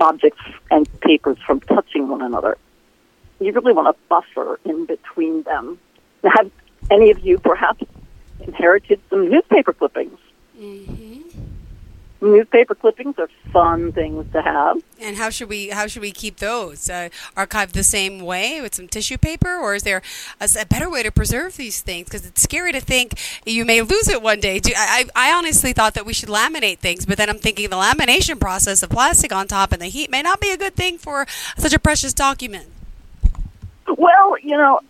objects 0.01 0.41
and 0.71 0.87
papers 1.01 1.39
from 1.47 1.61
touching 1.61 2.09
one 2.09 2.23
another. 2.23 2.57
You 3.41 3.53
really 3.53 3.73
want 3.73 3.89
a 3.89 3.95
buffer 4.09 4.59
in 4.65 4.87
between 4.87 5.43
them. 5.43 5.79
Have 6.25 6.51
any 6.91 7.11
of 7.11 7.19
you 7.21 7.39
perhaps 7.39 7.85
inherited 8.47 9.01
some 9.11 9.31
newspaper 9.31 9.73
clippings? 9.73 10.19
hmm 10.57 11.16
Newspaper 12.21 12.75
clippings 12.75 13.15
are 13.19 13.29
fun 13.53 13.93
things 13.93 14.25
to 14.33 14.41
have. 14.41 14.79
And 15.01 15.17
how 15.17 15.31
should 15.31 15.49
we 15.49 15.69
how 15.69 15.87
should 15.87 16.03
we 16.03 16.13
keep 16.13 16.39
those 16.39 16.89
uh, 16.89 17.11
archived 17.37 17.73
the 17.73 17.83
same 17.83 18.21
way 18.21 18.61
with 18.61 18.75
some 18.75 18.89
tissue 18.89 19.19
paper, 19.19 19.57
or 19.57 19.75
is 19.75 19.83
there 19.83 20.03
a 20.41 20.67
better 20.67 20.89
way 20.89 21.03
to 21.03 21.11
preserve 21.11 21.57
these 21.57 21.83
things? 21.83 22.07
Because 22.07 22.27
it's 22.27 22.43
scary 22.43 22.73
to 22.73 22.81
think 22.81 23.21
you 23.45 23.65
may 23.65 23.83
lose 23.83 24.09
it 24.09 24.23
one 24.23 24.41
day. 24.41 24.59
Do, 24.59 24.73
I, 24.77 25.05
I 25.15 25.29
I 25.29 25.33
honestly 25.37 25.73
thought 25.73 25.95
that 25.95 26.07
we 26.07 26.13
should 26.13 26.31
laminate 26.31 26.79
things, 26.79 27.05
but 27.05 27.19
then 27.19 27.29
I'm 27.29 27.39
thinking 27.39 27.69
the 27.69 27.77
lamination 27.77 28.41
process 28.41 28.83
of 28.83 28.91
plastic 28.91 29.33
on 29.33 29.47
top 29.47 29.73
and 29.73 29.83
the 29.83 29.87
heat 29.87 30.11
may 30.11 30.23
not 30.23 30.41
be 30.41 30.51
a 30.51 30.57
good 30.57 30.75
thing 30.75 30.99
for 30.99 31.27
such 31.59 31.75
a 31.75 31.79
precious 31.79 32.15
document. 32.15 32.67
Well, 33.87 34.37
you 34.43 34.57
know, 34.57 34.81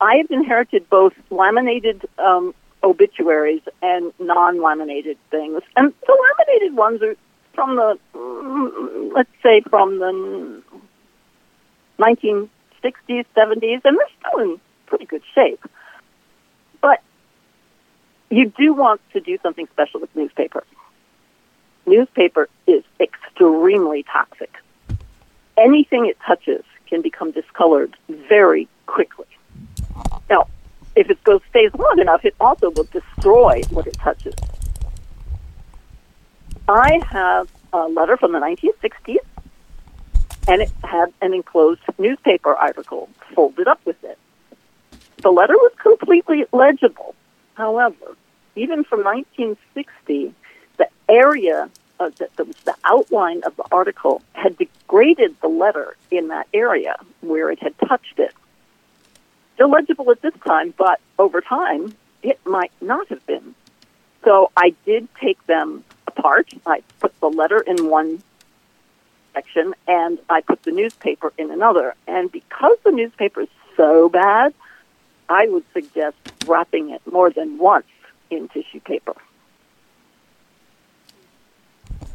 I 0.00 0.16
have 0.16 0.30
inherited 0.30 0.88
both 0.88 1.14
laminated 1.30 2.06
um, 2.18 2.54
obituaries 2.86 3.62
and 3.82 4.12
non-laminated 4.18 5.18
things, 5.30 5.62
and 5.76 5.92
the 6.06 6.16
laminated 6.38 6.76
ones 6.76 7.02
are 7.02 7.16
from 7.54 7.76
the, 7.76 7.98
mm, 8.14 9.12
let's 9.14 9.30
say, 9.42 9.60
from 9.62 9.98
the 9.98 10.62
1960s, 11.98 13.24
70s, 13.34 13.80
and 13.84 13.98
they're 13.98 14.06
still 14.20 14.40
in 14.40 14.60
pretty 14.86 15.06
good 15.06 15.22
shape. 15.34 15.64
But 16.80 17.02
you 18.30 18.52
do 18.56 18.74
want 18.74 19.00
to 19.12 19.20
do 19.20 19.38
something 19.42 19.66
special 19.72 20.00
with 20.00 20.14
newspaper. 20.14 20.64
Newspaper 21.86 22.48
is 22.66 22.84
extremely 23.00 24.02
toxic. 24.04 24.54
Anything 25.56 26.06
it 26.06 26.18
touches 26.26 26.62
can 26.88 27.00
become 27.00 27.30
discolored 27.30 27.96
very 28.08 28.68
quickly. 28.86 29.26
Now, 30.28 30.48
if 30.96 31.10
it 31.10 31.22
goes 31.24 31.40
stays 31.50 31.70
long 31.78 31.98
enough, 32.00 32.24
it 32.24 32.34
also 32.40 32.70
will 32.70 32.88
destroy 32.90 33.62
what 33.70 33.86
it 33.86 33.94
touches. 33.94 34.34
I 36.68 37.00
have 37.10 37.48
a 37.72 37.86
letter 37.86 38.16
from 38.16 38.32
the 38.32 38.38
1960s, 38.38 39.18
and 40.48 40.62
it 40.62 40.70
had 40.82 41.12
an 41.20 41.34
enclosed 41.34 41.82
newspaper 41.98 42.54
article 42.54 43.08
folded 43.34 43.68
up 43.68 43.80
with 43.84 44.02
it. 44.02 44.18
The 45.22 45.30
letter 45.30 45.54
was 45.54 45.72
completely 45.80 46.46
legible. 46.52 47.14
However, 47.54 48.16
even 48.56 48.84
from 48.84 49.04
1960, 49.04 50.34
the 50.78 50.88
area 51.08 51.70
the, 51.98 52.28
the, 52.36 52.44
the 52.64 52.74
outline 52.84 53.42
of 53.44 53.56
the 53.56 53.64
article 53.72 54.22
had 54.32 54.56
degraded 54.58 55.36
the 55.40 55.48
letter 55.48 55.96
in 56.10 56.28
that 56.28 56.46
area 56.52 56.96
where 57.20 57.50
it 57.50 57.62
had 57.62 57.74
touched 57.78 58.18
it. 58.18 58.34
Still 59.56 59.70
legible 59.70 60.10
at 60.10 60.20
this 60.22 60.34
time, 60.46 60.74
but 60.76 61.00
over 61.18 61.40
time, 61.40 61.94
it 62.22 62.38
might 62.44 62.72
not 62.80 63.08
have 63.08 63.24
been. 63.26 63.54
So 64.22 64.50
I 64.56 64.74
did 64.84 65.08
take 65.20 65.44
them 65.46 65.82
apart. 66.06 66.52
I 66.66 66.82
put 67.00 67.18
the 67.20 67.28
letter 67.28 67.60
in 67.60 67.88
one 67.88 68.22
section 69.32 69.74
and 69.88 70.18
I 70.28 70.42
put 70.42 70.62
the 70.62 70.72
newspaper 70.72 71.32
in 71.38 71.50
another. 71.50 71.94
And 72.06 72.30
because 72.30 72.76
the 72.84 72.92
newspaper 72.92 73.42
is 73.42 73.48
so 73.76 74.08
bad, 74.08 74.52
I 75.28 75.48
would 75.48 75.64
suggest 75.72 76.16
wrapping 76.46 76.90
it 76.90 77.00
more 77.10 77.30
than 77.30 77.58
once 77.58 77.86
in 78.30 78.48
tissue 78.48 78.80
paper 78.80 79.14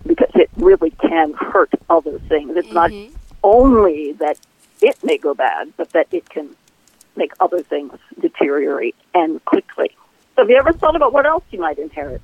because 0.05 0.31
it 0.36 0.50
really 0.57 0.91
can 0.91 1.33
hurt 1.33 1.71
other 1.89 2.19
things. 2.19 2.55
It's 2.55 2.71
not 2.71 2.91
Mhm. 2.91 3.12
only 3.43 4.12
that 4.13 4.38
it 4.81 5.03
may 5.03 5.17
go 5.17 5.33
bad, 5.33 5.74
but 5.77 5.89
that 5.91 6.07
it 6.12 6.29
can 6.29 6.55
make 7.15 7.31
other 7.39 7.61
things 7.61 7.93
deteriorate 8.19 8.95
and 9.13 9.43
quickly. 9.45 9.91
So 10.35 10.43
have 10.43 10.49
you 10.49 10.57
ever 10.57 10.73
thought 10.73 10.95
about 10.95 11.13
what 11.13 11.25
else 11.25 11.43
you 11.51 11.59
might 11.59 11.77
inherit? 11.77 12.21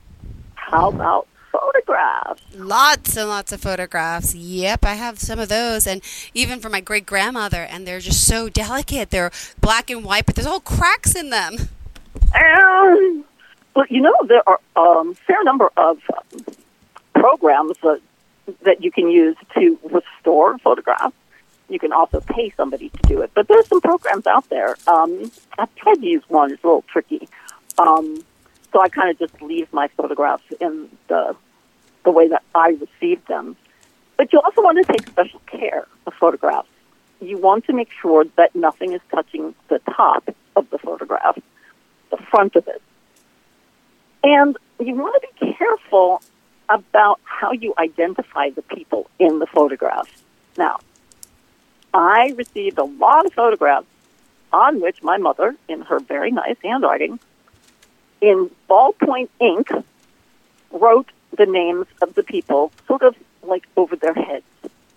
How 0.55 0.89
about 0.89 1.27
photographs? 1.51 2.41
Lots 2.55 3.17
and 3.17 3.29
lots 3.29 3.51
of 3.51 3.61
photographs. 3.61 4.35
Yep, 4.35 4.85
I 4.85 4.95
have 4.95 5.19
some 5.19 5.39
of 5.39 5.49
those, 5.49 5.87
and 5.87 6.01
even 6.33 6.59
for 6.59 6.69
my 6.69 6.81
great 6.81 7.05
grandmother, 7.05 7.63
and 7.63 7.87
they're 7.87 7.99
just 7.99 8.25
so 8.25 8.49
delicate. 8.49 9.09
They're 9.09 9.31
black 9.61 9.89
and 9.89 10.03
white, 10.03 10.25
but 10.25 10.35
there's 10.35 10.47
all 10.47 10.59
cracks 10.59 11.15
in 11.15 11.29
them. 11.29 11.55
Um, 12.35 13.23
well, 13.75 13.85
you 13.89 14.01
know, 14.01 14.15
there 14.27 14.47
are 14.47 14.59
a 14.75 14.79
um, 14.79 15.13
fair 15.13 15.43
number 15.43 15.69
of 15.77 15.99
um, 16.15 16.55
programs 17.13 17.77
that, 17.83 18.01
that 18.63 18.83
you 18.83 18.91
can 18.91 19.09
use 19.09 19.35
to 19.55 19.77
restore 19.83 20.57
photographs. 20.59 21.15
You 21.69 21.79
can 21.79 21.91
also 21.91 22.21
pay 22.21 22.51
somebody 22.55 22.89
to 22.89 23.01
do 23.07 23.21
it, 23.21 23.31
but 23.33 23.47
there's 23.47 23.67
some 23.67 23.81
programs 23.81 24.25
out 24.25 24.49
there. 24.49 24.77
Um, 24.87 25.31
I've 25.57 25.73
tried 25.75 25.95
to 25.95 26.05
use 26.05 26.23
one; 26.29 26.51
it's 26.51 26.63
a 26.63 26.67
little 26.67 26.85
tricky. 26.91 27.27
Um, 27.77 28.23
so 28.71 28.81
I 28.81 28.89
kind 28.89 29.09
of 29.09 29.19
just 29.19 29.41
leave 29.41 29.71
my 29.73 29.87
photographs 29.89 30.43
in 30.59 30.89
the 31.07 31.35
the 32.03 32.11
way 32.11 32.29
that 32.29 32.43
I 32.55 32.77
received 32.79 33.27
them. 33.27 33.57
But 34.15 34.31
you 34.31 34.39
also 34.39 34.61
want 34.61 34.77
to 34.85 34.91
take 34.91 35.07
special 35.07 35.41
care 35.45 35.87
of 36.05 36.13
photographs. 36.13 36.69
You 37.19 37.37
want 37.37 37.65
to 37.65 37.73
make 37.73 37.89
sure 38.01 38.25
that 38.37 38.55
nothing 38.55 38.93
is 38.93 39.01
touching 39.11 39.53
the 39.67 39.79
top 39.79 40.29
of 40.55 40.69
the 40.69 40.77
photograph, 40.77 41.37
the 42.11 42.17
front 42.17 42.55
of 42.55 42.67
it. 42.67 42.81
And 44.23 44.57
you 44.79 44.95
want 44.95 45.21
to 45.21 45.27
be 45.27 45.53
careful 45.55 46.21
about 46.69 47.19
how 47.23 47.51
you 47.51 47.73
identify 47.77 48.49
the 48.49 48.61
people 48.61 49.09
in 49.19 49.39
the 49.39 49.47
photograph. 49.47 50.07
Now, 50.57 50.79
I 51.93 52.33
received 52.37 52.77
a 52.77 52.83
lot 52.83 53.25
of 53.25 53.33
photographs 53.33 53.87
on 54.53 54.81
which 54.81 55.03
my 55.03 55.17
mother, 55.17 55.55
in 55.67 55.81
her 55.81 55.99
very 55.99 56.31
nice 56.31 56.55
handwriting, 56.63 57.19
in 58.21 58.49
ballpoint 58.69 59.29
ink, 59.39 59.69
wrote 60.71 61.09
the 61.37 61.45
names 61.45 61.85
of 62.01 62.13
the 62.15 62.23
people 62.23 62.71
sort 62.87 63.03
of 63.03 63.15
like 63.43 63.67
over 63.75 63.95
their 63.95 64.13
heads 64.13 64.45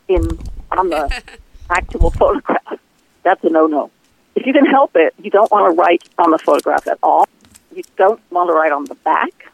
in 0.09 0.39
on 0.73 0.89
the 0.89 1.23
actual 1.71 2.11
photograph. 2.11 2.79
That's 3.23 3.43
a 3.45 3.51
no-no. 3.51 3.91
If 4.35 4.47
you 4.47 4.53
can 4.53 4.65
help 4.65 4.93
it, 4.95 5.15
you 5.23 5.31
don't 5.31 5.51
want 5.51 5.73
to 5.73 5.81
write 5.81 6.03
on 6.19 6.31
the 6.31 6.39
photograph 6.39 6.87
at 6.87 6.99
all. 7.03 7.29
You 7.75 7.83
don't 7.97 8.21
want 8.31 8.49
to 8.49 8.55
write 8.55 8.73
on 8.73 8.85
the 8.85 8.95
back. 8.95 9.51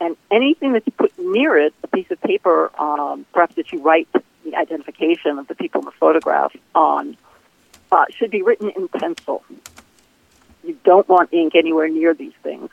And 0.00 0.16
anything 0.30 0.72
that 0.72 0.82
you 0.86 0.92
put 0.92 1.16
near 1.18 1.56
it, 1.56 1.74
a 1.82 1.88
piece 1.88 2.10
of 2.10 2.20
paper, 2.22 2.70
um, 2.80 3.26
perhaps 3.32 3.54
that 3.56 3.70
you 3.70 3.80
write 3.82 4.08
the 4.44 4.56
identification 4.56 5.38
of 5.38 5.48
the 5.48 5.54
people 5.54 5.80
in 5.80 5.84
the 5.84 5.92
photograph 5.92 6.54
on, 6.74 7.16
uh, 7.92 8.04
should 8.10 8.30
be 8.30 8.42
written 8.42 8.70
in 8.70 8.88
pencil. 8.88 9.42
You 10.64 10.78
don't 10.84 11.08
want 11.08 11.32
ink 11.32 11.54
anywhere 11.54 11.88
near 11.88 12.14
these 12.14 12.34
things. 12.42 12.70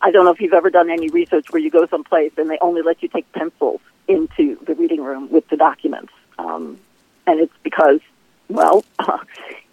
I 0.00 0.10
don't 0.10 0.24
know 0.24 0.30
if 0.30 0.40
you've 0.40 0.52
ever 0.52 0.70
done 0.70 0.90
any 0.90 1.08
research 1.08 1.50
where 1.50 1.60
you 1.60 1.70
go 1.70 1.86
someplace 1.86 2.32
and 2.36 2.48
they 2.48 2.58
only 2.60 2.82
let 2.82 3.02
you 3.02 3.08
take 3.08 3.30
pencils 3.32 3.80
into 4.06 4.56
the 4.64 4.74
reading 4.74 5.02
room 5.02 5.30
with 5.30 5.48
the 5.48 5.56
documents. 5.56 6.12
Um, 6.38 6.78
and 7.26 7.40
it's 7.40 7.54
because, 7.62 8.00
well, 8.48 8.84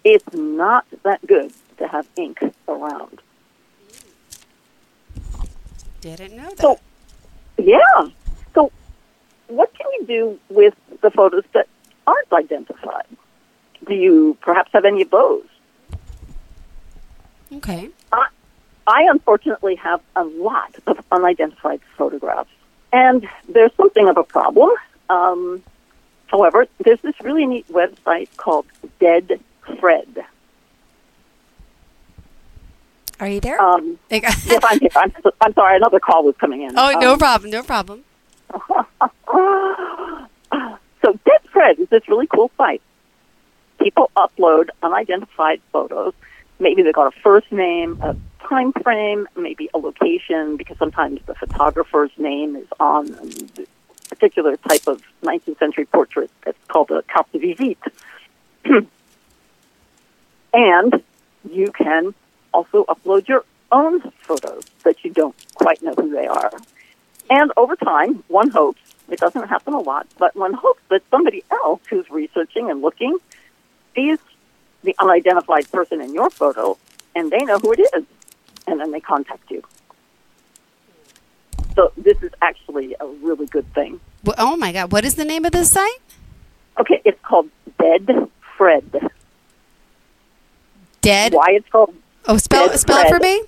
it's 0.04 0.32
not 0.34 0.86
that 1.04 1.24
good 1.26 1.52
to 1.78 1.88
have 1.88 2.06
ink 2.16 2.38
around. 2.68 3.20
Didn't 6.00 6.36
know 6.36 6.48
that. 6.50 6.58
So, 6.58 6.80
yeah. 7.58 8.08
So, 8.54 8.70
what 9.48 9.72
can 9.74 9.86
you 9.98 10.06
do 10.06 10.38
with 10.48 10.74
the 11.02 11.10
photos 11.10 11.44
that 11.52 11.68
aren't 12.06 12.32
identified? 12.32 13.06
Do 13.86 13.94
you 13.94 14.36
perhaps 14.96 14.96
have 14.96 14.96
any 14.96 15.02
of 15.02 15.10
those? 15.10 15.44
okay. 17.58 17.90
I 18.88 19.02
unfortunately 19.10 19.74
have 19.76 20.00
a 20.14 20.22
lot 20.22 20.72
of 20.86 21.04
unidentified 21.10 21.80
photographs, 21.98 22.50
and 22.92 23.28
there's 23.48 23.74
something 23.76 24.08
of 24.08 24.16
a 24.16 24.22
problem. 24.22 24.70
Um, 25.10 25.60
however, 26.28 26.68
there's 26.84 27.00
this 27.00 27.14
really 27.20 27.46
neat 27.46 27.66
website 27.68 28.28
called 28.36 28.66
Dead 29.00 29.40
Fred. 29.80 30.24
Are 33.18 33.26
you 33.28 33.40
there? 33.40 33.60
Um, 33.60 33.98
yes, 34.10 34.46
I'm 34.62 34.78
here. 34.78 34.90
I'm, 34.94 35.12
I'm 35.40 35.52
sorry, 35.54 35.76
another 35.78 35.98
call 35.98 36.22
was 36.22 36.36
coming 36.36 36.62
in. 36.62 36.78
oh, 36.78 36.96
no 37.00 37.14
Um, 37.14 37.18
problem. 37.18 37.50
No 37.50 37.62
problem. 37.64 38.04
so 41.02 41.12
Dead 41.24 41.40
Fred 41.50 41.80
is 41.80 41.88
this 41.88 42.08
really 42.08 42.28
cool 42.28 42.52
site. 42.56 42.82
People 43.86 44.10
upload 44.16 44.70
unidentified 44.82 45.60
photos. 45.70 46.12
Maybe 46.58 46.82
they 46.82 46.90
got 46.90 47.06
a 47.06 47.20
first 47.20 47.52
name, 47.52 47.96
a 48.02 48.16
time 48.48 48.72
frame, 48.72 49.28
maybe 49.36 49.70
a 49.74 49.78
location, 49.78 50.56
because 50.56 50.76
sometimes 50.76 51.20
the 51.26 51.36
photographer's 51.36 52.10
name 52.18 52.56
is 52.56 52.66
on 52.80 53.14
a 53.14 54.08
particular 54.08 54.56
type 54.56 54.88
of 54.88 55.02
19th 55.22 55.60
century 55.60 55.84
portrait 55.84 56.32
that's 56.44 56.58
called 56.66 56.90
a 56.90 57.02
carte 57.02 57.30
de 57.30 57.38
visite. 57.38 57.78
and 60.52 61.00
you 61.48 61.70
can 61.70 62.12
also 62.52 62.86
upload 62.86 63.28
your 63.28 63.44
own 63.70 64.00
photos 64.18 64.64
that 64.82 65.04
you 65.04 65.12
don't 65.12 65.36
quite 65.54 65.80
know 65.80 65.94
who 65.94 66.10
they 66.10 66.26
are. 66.26 66.50
And 67.30 67.52
over 67.56 67.76
time, 67.76 68.24
one 68.26 68.50
hopes, 68.50 68.80
It 69.08 69.20
doesn't 69.20 69.46
happen 69.46 69.74
a 69.74 69.80
lot, 69.80 70.08
but 70.18 70.34
one 70.34 70.54
hopes 70.54 70.82
that 70.88 71.02
somebody 71.08 71.44
else 71.52 71.82
who's 71.88 72.10
researching 72.10 72.68
and 72.68 72.82
looking 72.82 73.18
sees 73.96 74.18
the 74.84 74.94
unidentified 75.00 75.70
person 75.72 76.00
in 76.00 76.14
your 76.14 76.30
photo 76.30 76.78
and 77.16 77.30
they 77.32 77.38
know 77.38 77.58
who 77.58 77.72
it 77.72 77.80
is, 77.80 78.04
and 78.68 78.78
then 78.78 78.92
they 78.92 79.00
contact 79.00 79.50
you. 79.50 79.62
So 81.74 81.92
this 81.96 82.22
is 82.22 82.30
actually 82.42 82.94
a 83.00 83.06
really 83.06 83.46
good 83.46 83.72
thing. 83.74 84.00
Well, 84.22 84.36
oh 84.38 84.56
my 84.56 84.72
God! 84.72 84.92
What 84.92 85.04
is 85.04 85.14
the 85.14 85.24
name 85.24 85.44
of 85.44 85.52
this 85.52 85.70
site? 85.70 86.00
Okay, 86.78 87.00
it's 87.04 87.20
called 87.22 87.48
Dead 87.78 88.30
Fred. 88.56 89.10
Dead. 91.00 91.32
Why 91.32 91.46
it's 91.50 91.68
called 91.68 91.94
Oh, 92.28 92.36
spell 92.36 92.68
Dead 92.68 92.78
spell 92.78 92.98
it 92.98 93.08
for 93.08 93.18
me. 93.18 93.42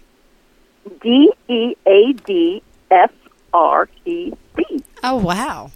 D 1.02 1.32
E 1.48 1.74
A 1.86 2.12
D 2.12 2.62
F 2.90 3.12
R 3.52 3.88
E 4.04 4.32
D. 4.56 4.84
Oh 5.02 5.16
wow. 5.16 5.70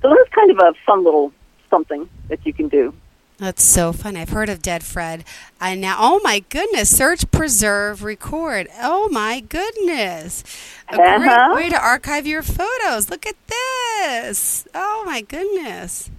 So 0.00 0.08
that's 0.08 0.34
kind 0.34 0.50
of 0.50 0.58
a 0.58 0.72
fun 0.84 1.04
little 1.04 1.32
something 1.72 2.08
that 2.28 2.44
you 2.44 2.52
can 2.52 2.68
do. 2.68 2.92
That's 3.38 3.64
so 3.64 3.92
fun. 3.92 4.16
I've 4.16 4.28
heard 4.28 4.48
of 4.48 4.62
Dead 4.62 4.84
Fred. 4.84 5.24
I 5.60 5.74
now, 5.74 5.96
oh 5.98 6.20
my 6.22 6.44
goodness, 6.48 6.96
search, 6.96 7.28
preserve, 7.32 8.04
record. 8.04 8.68
Oh 8.80 9.08
my 9.10 9.40
goodness. 9.40 10.44
A 10.92 10.94
Uh-huh. 10.94 11.18
great 11.54 11.64
way 11.64 11.68
to 11.70 11.82
archive 11.82 12.26
your 12.26 12.42
photos. 12.42 13.10
Look 13.10 13.26
at 13.26 13.34
this. 13.48 14.68
Oh 14.74 15.02
my 15.06 15.22
goodness. 15.22 16.10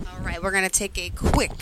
All 0.09 0.19
right, 0.21 0.43
we're 0.43 0.51
going 0.51 0.65
to 0.65 0.71
take 0.71 0.99
a 0.99 1.11
quick, 1.11 1.53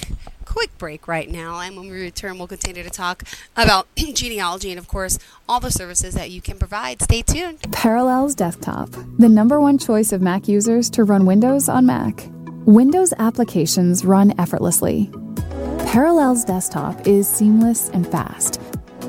quick 0.54 0.78
break 0.78 1.08
right 1.08 1.28
now. 1.28 1.58
And 1.58 1.76
when 1.76 1.90
we 1.90 2.00
return, 2.00 2.38
we'll 2.38 2.46
continue 2.46 2.84
to 2.84 2.90
talk 2.90 3.24
about 3.56 3.88
genealogy 3.96 4.70
and, 4.70 4.78
of 4.78 4.86
course, 4.86 5.18
all 5.48 5.58
the 5.58 5.72
services 5.72 6.14
that 6.14 6.30
you 6.30 6.40
can 6.40 6.60
provide. 6.60 7.02
Stay 7.02 7.22
tuned. 7.22 7.60
Parallels 7.72 8.36
Desktop, 8.36 8.88
the 9.18 9.28
number 9.28 9.60
one 9.60 9.78
choice 9.78 10.12
of 10.12 10.22
Mac 10.22 10.46
users 10.46 10.88
to 10.90 11.02
run 11.02 11.26
Windows 11.26 11.68
on 11.68 11.86
Mac. 11.86 12.28
Windows 12.66 13.12
applications 13.18 14.04
run 14.04 14.32
effortlessly. 14.38 15.10
Parallels 15.86 16.44
Desktop 16.44 17.04
is 17.04 17.28
seamless 17.28 17.88
and 17.88 18.06
fast. 18.06 18.60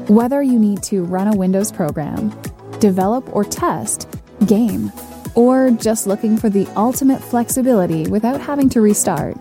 Whether 0.07 0.41
you 0.41 0.57
need 0.57 0.81
to 0.83 1.03
run 1.03 1.27
a 1.27 1.37
Windows 1.37 1.71
program, 1.71 2.31
develop 2.79 3.33
or 3.35 3.43
test, 3.43 4.09
game, 4.47 4.91
or 5.35 5.69
just 5.69 6.07
looking 6.07 6.37
for 6.37 6.49
the 6.49 6.67
ultimate 6.75 7.21
flexibility 7.21 8.07
without 8.07 8.41
having 8.41 8.67
to 8.69 8.81
restart, 8.81 9.37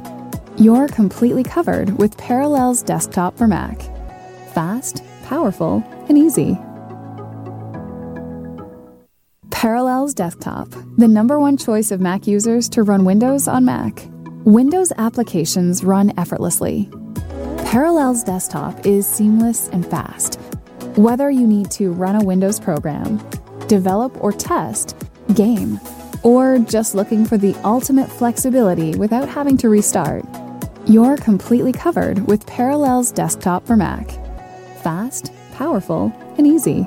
you're 0.56 0.88
completely 0.88 1.42
covered 1.42 1.98
with 1.98 2.16
Parallels 2.16 2.82
Desktop 2.82 3.36
for 3.36 3.46
Mac. 3.46 3.82
Fast, 4.52 5.02
powerful, 5.24 5.82
and 6.08 6.16
easy. 6.16 6.58
Parallels 9.50 10.14
Desktop, 10.14 10.68
the 10.96 11.08
number 11.08 11.40
one 11.40 11.56
choice 11.56 11.90
of 11.90 12.00
Mac 12.00 12.26
users 12.26 12.68
to 12.68 12.82
run 12.82 13.04
Windows 13.04 13.48
on 13.48 13.64
Mac. 13.64 14.06
Windows 14.44 14.92
applications 14.98 15.82
run 15.82 16.12
effortlessly. 16.18 16.88
Parallels 17.64 18.22
Desktop 18.22 18.86
is 18.86 19.06
seamless 19.06 19.68
and 19.68 19.84
fast. 19.84 20.38
Whether 20.96 21.30
you 21.30 21.46
need 21.46 21.70
to 21.72 21.92
run 21.92 22.14
a 22.14 22.24
Windows 22.24 22.60
program, 22.60 23.26
develop 23.66 24.22
or 24.22 24.30
test, 24.30 24.96
game, 25.34 25.80
or 26.22 26.58
just 26.58 26.94
looking 26.94 27.24
for 27.24 27.36
the 27.36 27.54
ultimate 27.64 28.10
flexibility 28.10 28.94
without 28.96 29.28
having 29.28 29.56
to 29.56 29.68
restart, 29.68 30.24
you're 30.86 31.16
completely 31.16 31.72
covered 31.72 32.26
with 32.26 32.46
Parallels 32.46 33.10
Desktop 33.12 33.66
for 33.66 33.76
Mac. 33.76 34.10
Fast, 34.82 35.32
powerful, 35.52 36.12
and 36.36 36.46
easy. 36.46 36.86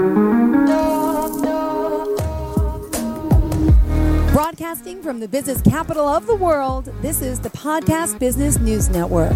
Broadcasting 4.61 5.01
from 5.01 5.19
the 5.19 5.27
business 5.27 5.59
capital 5.59 6.07
of 6.07 6.27
the 6.27 6.35
world, 6.35 6.85
this 7.01 7.23
is 7.23 7.39
the 7.39 7.49
Podcast 7.49 8.19
Business 8.19 8.59
News 8.59 8.89
Network. 8.89 9.33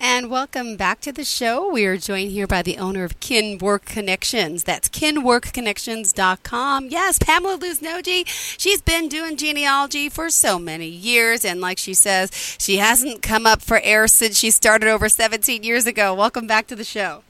And 0.00 0.30
welcome 0.30 0.78
back 0.78 1.02
to 1.02 1.12
the 1.12 1.22
show. 1.22 1.70
We 1.70 1.84
are 1.84 1.98
joined 1.98 2.30
here 2.30 2.46
by 2.46 2.62
the 2.62 2.78
owner 2.78 3.04
of 3.04 3.20
Kin 3.20 3.58
Work 3.58 3.84
Connections. 3.84 4.64
That's 4.64 4.88
kinworkconnections.com. 4.88 6.88
Yes, 6.88 7.18
Pamela 7.18 7.58
Luznoji. 7.58 8.26
She's 8.26 8.80
been 8.80 9.10
doing 9.10 9.36
genealogy 9.36 10.08
for 10.08 10.30
so 10.30 10.58
many 10.58 10.88
years. 10.88 11.44
And 11.44 11.60
like 11.60 11.76
she 11.76 11.92
says, 11.92 12.30
she 12.58 12.78
hasn't 12.78 13.20
come 13.20 13.44
up 13.44 13.60
for 13.60 13.80
air 13.80 14.08
since 14.08 14.38
she 14.38 14.50
started 14.50 14.88
over 14.88 15.10
17 15.10 15.62
years 15.62 15.86
ago. 15.86 16.14
Welcome 16.14 16.46
back 16.46 16.66
to 16.68 16.74
the 16.74 16.84
show. 16.84 17.22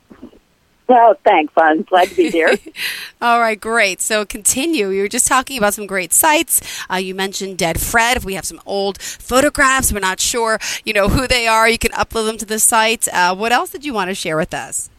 Well, 0.91 1.15
thanks. 1.23 1.53
I'm 1.57 1.83
glad 1.83 2.09
to 2.09 2.17
be 2.17 2.31
here. 2.33 2.53
All 3.23 3.39
right, 3.39 3.61
great. 3.61 4.01
So 4.01 4.25
continue. 4.25 4.89
You 4.89 5.03
were 5.03 5.09
just 5.09 5.29
talking 5.29 5.57
about 5.57 5.73
some 5.73 5.87
great 5.87 6.13
sites. 6.13 6.61
Uh, 6.91 6.97
you 6.97 7.15
mentioned 7.15 7.59
Dead 7.59 7.81
Fred. 7.81 8.17
If 8.17 8.25
we 8.25 8.35
have 8.35 8.45
some 8.45 8.61
old 8.67 9.01
photographs, 9.01 9.93
we're 9.93 10.01
not 10.01 10.19
sure, 10.19 10.59
you 10.85 10.93
know, 10.93 11.09
who 11.09 11.29
they 11.29 11.47
are. 11.47 11.69
You 11.69 11.79
can 11.79 11.93
upload 11.93 12.27
them 12.27 12.39
to 12.39 12.45
the 12.45 12.59
site. 12.59 13.07
Uh, 13.07 13.37
what 13.37 13.53
else 13.53 13.71
did 13.71 13.85
you 13.85 13.95
want 13.95 14.09
to 14.09 14.17
share 14.17 14.37
with 14.37 14.53
us? 14.53 14.91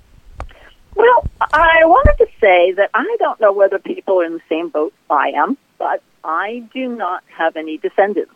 Well, 0.95 1.27
I 1.41 1.83
wanted 1.83 2.15
to 2.19 2.27
say 2.39 2.71
that 2.71 2.89
I 2.93 3.17
don't 3.19 3.41
know 3.41 3.51
whether 3.51 3.77
people 3.77 4.21
are 4.21 4.25
in 4.25 4.35
the 4.35 4.41
same 4.47 4.69
boat 4.69 4.93
I 5.09 5.31
am, 5.31 5.57
but 5.77 6.01
I 6.23 6.63
do 6.73 6.87
not 6.87 7.21
have 7.37 7.57
any 7.57 7.77
descendants. 7.77 8.31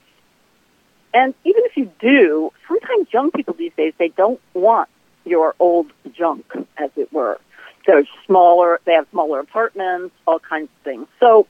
And 1.13 1.33
even 1.45 1.61
if 1.63 1.77
you 1.77 1.89
do, 1.99 2.51
sometimes 2.67 3.13
young 3.13 3.31
people 3.31 3.53
these 3.53 3.71
days, 3.77 3.93
they 3.97 4.09
don't 4.09 4.41
want 4.53 4.89
your 5.25 5.55
old 5.59 5.91
junk, 6.13 6.45
as 6.77 6.91
it 6.95 7.11
were. 7.11 7.39
They're 7.85 8.07
smaller, 8.25 8.79
they 8.85 8.93
have 8.93 9.07
smaller 9.11 9.39
apartments, 9.39 10.15
all 10.25 10.39
kinds 10.39 10.69
of 10.77 10.83
things. 10.83 11.07
So 11.19 11.47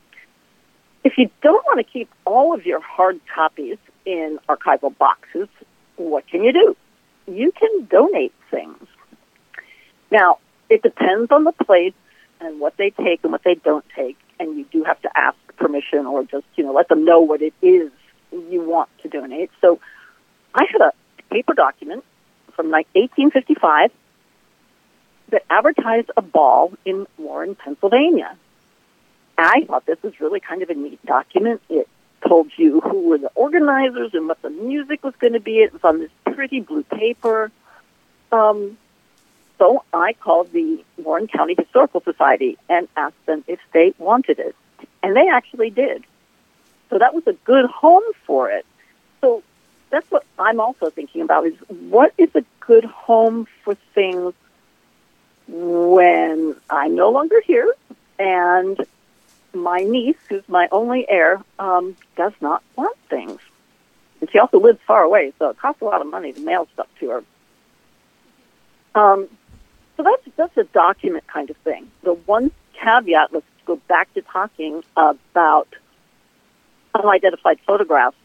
if 1.04 1.18
you 1.18 1.30
don't 1.42 1.64
want 1.66 1.78
to 1.78 1.84
keep 1.84 2.10
all 2.26 2.54
of 2.54 2.66
your 2.66 2.82
hard 2.82 3.20
copies 3.34 3.78
in 4.06 4.40
archival 4.50 4.98
boxes, 4.98 5.48
what 5.98 6.28
can 6.28 6.44
you 6.44 6.52
do? 6.52 6.76
You 7.28 7.52
can 7.52 7.86
donate 7.86 8.34
things. 8.52 8.88
Now, 10.12 10.40
it 10.70 10.82
depends 10.82 11.32
on 11.32 11.44
the 11.44 11.52
place 11.52 11.94
and 12.42 12.60
what 12.60 12.76
they 12.78 12.90
take 12.90 13.24
and 13.24 13.32
what 13.32 13.44
they 13.44 13.56
don't 13.56 13.86
take, 13.96 14.18
and 14.40 14.58
you 14.58 14.66
do 14.72 14.84
have 14.84 15.02
to 15.04 15.10
ask 15.18 15.38
permission 15.58 16.06
or 16.06 16.24
just, 16.24 16.46
you 16.56 16.64
know, 16.64 16.74
let 16.74 16.90
them 16.90 17.06
know 17.06 17.22
what 17.22 17.42
it 17.42 17.54
is 17.62 17.92
you 18.32 18.62
want 18.62 18.90
to 19.04 19.08
donate. 19.08 19.52
So 19.62 19.80
I 20.54 20.66
had 20.70 20.82
a 20.82 20.92
paper 21.32 21.54
document 21.54 22.04
from 22.56 22.70
like 22.70 22.88
1855 22.94 23.92
that 25.30 25.44
advertised 25.50 26.12
a 26.16 26.22
ball 26.22 26.74
in 26.86 27.08
Warren, 27.18 27.56
Pennsylvania. 27.56 28.38
I 29.38 29.66
thought 29.66 29.86
this 29.86 30.02
was 30.02 30.20
really 30.20 30.40
kind 30.40 30.62
of 30.62 30.70
a 30.70 30.74
neat 30.74 31.04
document. 31.06 31.62
It 31.70 31.90
told 32.28 32.52
you 32.58 32.80
who 32.82 33.10
were 33.10 33.18
the 33.18 33.32
organizers 33.36 34.14
and 34.14 34.28
what 34.28 34.42
the 34.42 34.50
music 34.50 35.04
was 35.04 35.14
going 35.20 35.34
to 35.34 35.40
be. 35.40 35.60
It 35.60 35.74
was 35.74 35.84
on 35.84 36.00
this 36.00 36.12
pretty 36.26 36.62
blue 36.62 36.84
paper. 36.84 37.52
Um, 38.32 38.78
so 39.58 39.84
I 39.94 40.14
called 40.14 40.52
the 40.52 40.84
Warren 40.98 41.28
County 41.28 41.56
Historical 41.58 42.02
Society 42.02 42.58
and 42.70 42.88
asked 42.96 43.26
them 43.26 43.44
if 43.48 43.60
they 43.74 43.94
wanted 43.98 44.40
it. 44.40 44.56
And 45.04 45.16
they 45.16 45.28
actually 45.30 45.70
did. 45.70 46.04
So 46.90 47.00
that 47.00 47.14
was 47.14 47.26
a 47.28 47.34
good 47.34 47.66
home 47.70 48.04
for 48.26 48.50
it. 48.52 48.66
So 49.22 49.44
that's 49.96 50.12
what 50.12 50.26
I'm 50.38 50.60
also 50.60 50.90
thinking 50.90 51.22
about 51.22 51.48
is 51.48 51.54
what 51.70 52.14
is 52.18 52.30
a 52.36 52.44
good 52.60 52.84
home 52.84 53.48
for 53.64 53.76
things 53.94 54.34
when 55.48 56.54
I'm 56.70 56.96
no 56.96 57.12
longer 57.12 57.40
here 57.40 57.74
and 58.20 58.86
my 59.54 59.84
niece, 59.84 60.18
who's 60.28 60.44
my 60.50 60.68
only 60.70 61.10
heir, 61.10 61.42
um, 61.60 61.96
does 62.18 62.34
not 62.42 62.62
want 62.76 62.98
things. 63.10 63.40
And 64.20 64.30
she 64.30 64.38
also 64.38 64.60
lives 64.60 64.80
far 64.86 65.02
away, 65.02 65.32
so 65.40 65.50
it 65.50 65.58
costs 65.60 65.82
a 65.82 65.86
lot 65.86 66.02
of 66.02 66.08
money 66.08 66.34
to 66.34 66.42
mail 66.42 66.68
stuff 66.74 66.88
to 67.00 67.10
her. 67.12 67.24
Um, 68.96 69.30
so 69.96 70.04
that's 70.04 70.36
that's 70.36 70.58
a 70.58 70.66
document 70.66 71.26
kind 71.28 71.50
of 71.50 71.56
thing. 71.58 71.90
The 72.04 72.16
one 72.16 72.52
caveat, 72.74 73.32
let's 73.32 73.46
go 73.66 73.78
back 73.88 74.14
to 74.16 74.22
talking 74.24 74.84
about 74.98 75.70
unidentified 76.94 77.60
photographs. 77.66 78.18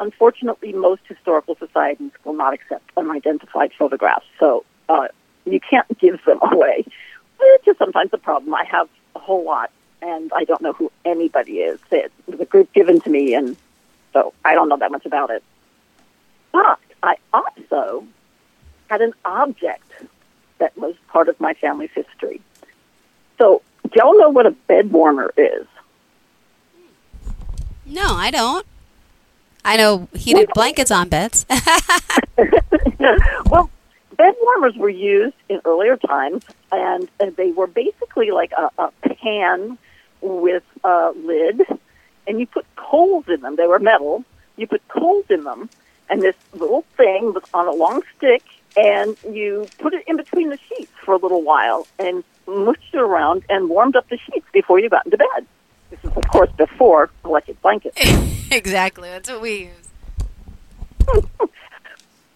Unfortunately, 0.00 0.72
most 0.72 1.02
historical 1.06 1.56
societies 1.56 2.10
will 2.24 2.32
not 2.32 2.54
accept 2.54 2.90
unidentified 2.96 3.70
photographs, 3.78 4.24
so 4.38 4.64
uh, 4.88 5.08
you 5.44 5.60
can't 5.60 5.86
give 6.00 6.24
them 6.24 6.38
away, 6.42 6.86
which 7.38 7.68
is 7.68 7.76
sometimes 7.76 8.10
a 8.14 8.18
problem. 8.18 8.54
I 8.54 8.64
have 8.64 8.88
a 9.14 9.18
whole 9.18 9.44
lot, 9.44 9.70
and 10.00 10.32
I 10.34 10.44
don't 10.44 10.62
know 10.62 10.72
who 10.72 10.90
anybody 11.04 11.58
is. 11.58 11.78
It 11.90 12.10
was 12.26 12.40
a 12.40 12.46
group 12.46 12.72
given 12.72 13.00
to 13.02 13.10
me, 13.10 13.34
and 13.34 13.58
so 14.14 14.32
I 14.42 14.54
don't 14.54 14.70
know 14.70 14.78
that 14.78 14.90
much 14.90 15.04
about 15.04 15.28
it. 15.30 15.44
But 16.50 16.80
I 17.02 17.16
also 17.34 18.06
had 18.88 19.02
an 19.02 19.12
object 19.26 19.92
that 20.58 20.76
was 20.78 20.94
part 21.08 21.28
of 21.28 21.38
my 21.40 21.52
family's 21.52 21.90
history. 21.94 22.40
So, 23.38 23.60
do 23.84 23.90
y'all 23.96 24.18
know 24.18 24.30
what 24.30 24.46
a 24.46 24.50
bed 24.50 24.92
warmer 24.92 25.32
is? 25.36 25.66
No, 27.84 28.14
I 28.14 28.30
don't. 28.30 28.64
I 29.64 29.76
know 29.76 30.08
heated 30.14 30.50
blankets 30.54 30.90
on 30.90 31.08
beds. 31.08 31.46
well, 33.46 33.70
bed 34.16 34.34
warmers 34.42 34.76
were 34.76 34.88
used 34.88 35.36
in 35.48 35.60
earlier 35.64 35.96
times, 35.96 36.44
and, 36.72 37.08
and 37.18 37.36
they 37.36 37.52
were 37.52 37.66
basically 37.66 38.30
like 38.30 38.52
a, 38.52 38.70
a 38.78 38.90
pan 39.16 39.78
with 40.20 40.64
a 40.84 41.12
lid, 41.16 41.62
and 42.26 42.40
you 42.40 42.46
put 42.46 42.66
coals 42.76 43.28
in 43.28 43.40
them. 43.40 43.56
They 43.56 43.66
were 43.66 43.78
metal. 43.78 44.24
You 44.56 44.66
put 44.66 44.86
coals 44.88 45.26
in 45.30 45.44
them, 45.44 45.70
and 46.08 46.22
this 46.22 46.36
little 46.54 46.84
thing 46.96 47.32
was 47.32 47.44
on 47.54 47.66
a 47.66 47.72
long 47.72 48.02
stick, 48.16 48.42
and 48.76 49.16
you 49.30 49.66
put 49.78 49.94
it 49.94 50.04
in 50.06 50.16
between 50.16 50.50
the 50.50 50.58
sheets 50.68 50.92
for 51.04 51.14
a 51.14 51.18
little 51.18 51.42
while 51.42 51.86
and 51.98 52.24
mushed 52.46 52.94
it 52.94 53.00
around 53.00 53.44
and 53.48 53.68
warmed 53.68 53.96
up 53.96 54.08
the 54.08 54.18
sheets 54.18 54.46
before 54.52 54.78
you 54.78 54.88
got 54.88 55.04
into 55.06 55.18
bed. 55.18 55.46
This 55.90 55.98
is, 56.04 56.16
of 56.16 56.28
course, 56.28 56.50
before 56.56 57.10
electric 57.24 57.60
blankets. 57.62 57.98
exactly. 58.50 59.08
That's 59.08 59.28
what 59.28 59.40
we 59.40 59.70
use. 59.70 59.88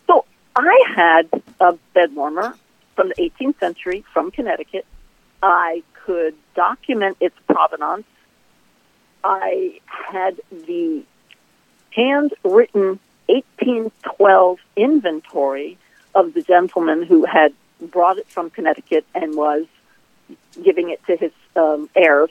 so 0.07 0.25
I 0.57 0.85
had 0.95 1.43
a 1.61 1.79
bed 1.95 2.15
warmer 2.15 2.57
from 2.97 3.09
the 3.09 3.15
18th 3.15 3.61
century 3.61 4.05
from 4.13 4.31
Connecticut. 4.31 4.87
I 5.43 5.83
could 6.05 6.35
document 6.55 7.17
its 7.21 7.37
provenance. 7.47 8.07
I 9.23 9.81
had 9.89 10.41
the 10.51 11.05
handwritten 11.91 12.99
1812 13.27 14.59
inventory 14.77 15.79
of 16.15 16.35
the 16.35 16.43
gentleman 16.43 17.05
who 17.05 17.25
had 17.25 17.55
brought 17.81 18.19
it 18.19 18.29
from 18.29 18.51
Connecticut 18.51 19.07
and 19.15 19.37
was 19.37 19.67
giving 20.63 20.91
it 20.91 21.05
to 21.07 21.17
his 21.17 21.33
um, 21.57 21.89
heirs 21.95 22.31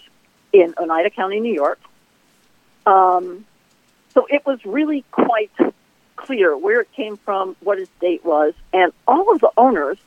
in 0.53 0.73
Oneida 0.79 1.09
County, 1.09 1.39
New 1.39 1.53
York. 1.53 1.79
Um, 2.85 3.45
so 4.13 4.27
it 4.29 4.45
was 4.45 4.63
really 4.65 5.03
quite 5.11 5.51
clear 6.15 6.55
where 6.55 6.81
it 6.81 6.91
came 6.93 7.17
from, 7.17 7.55
what 7.61 7.79
its 7.79 7.91
date 7.99 8.23
was, 8.23 8.53
and 8.71 8.93
all 9.07 9.33
of 9.33 9.41
the 9.41 9.51
owners 9.57 9.97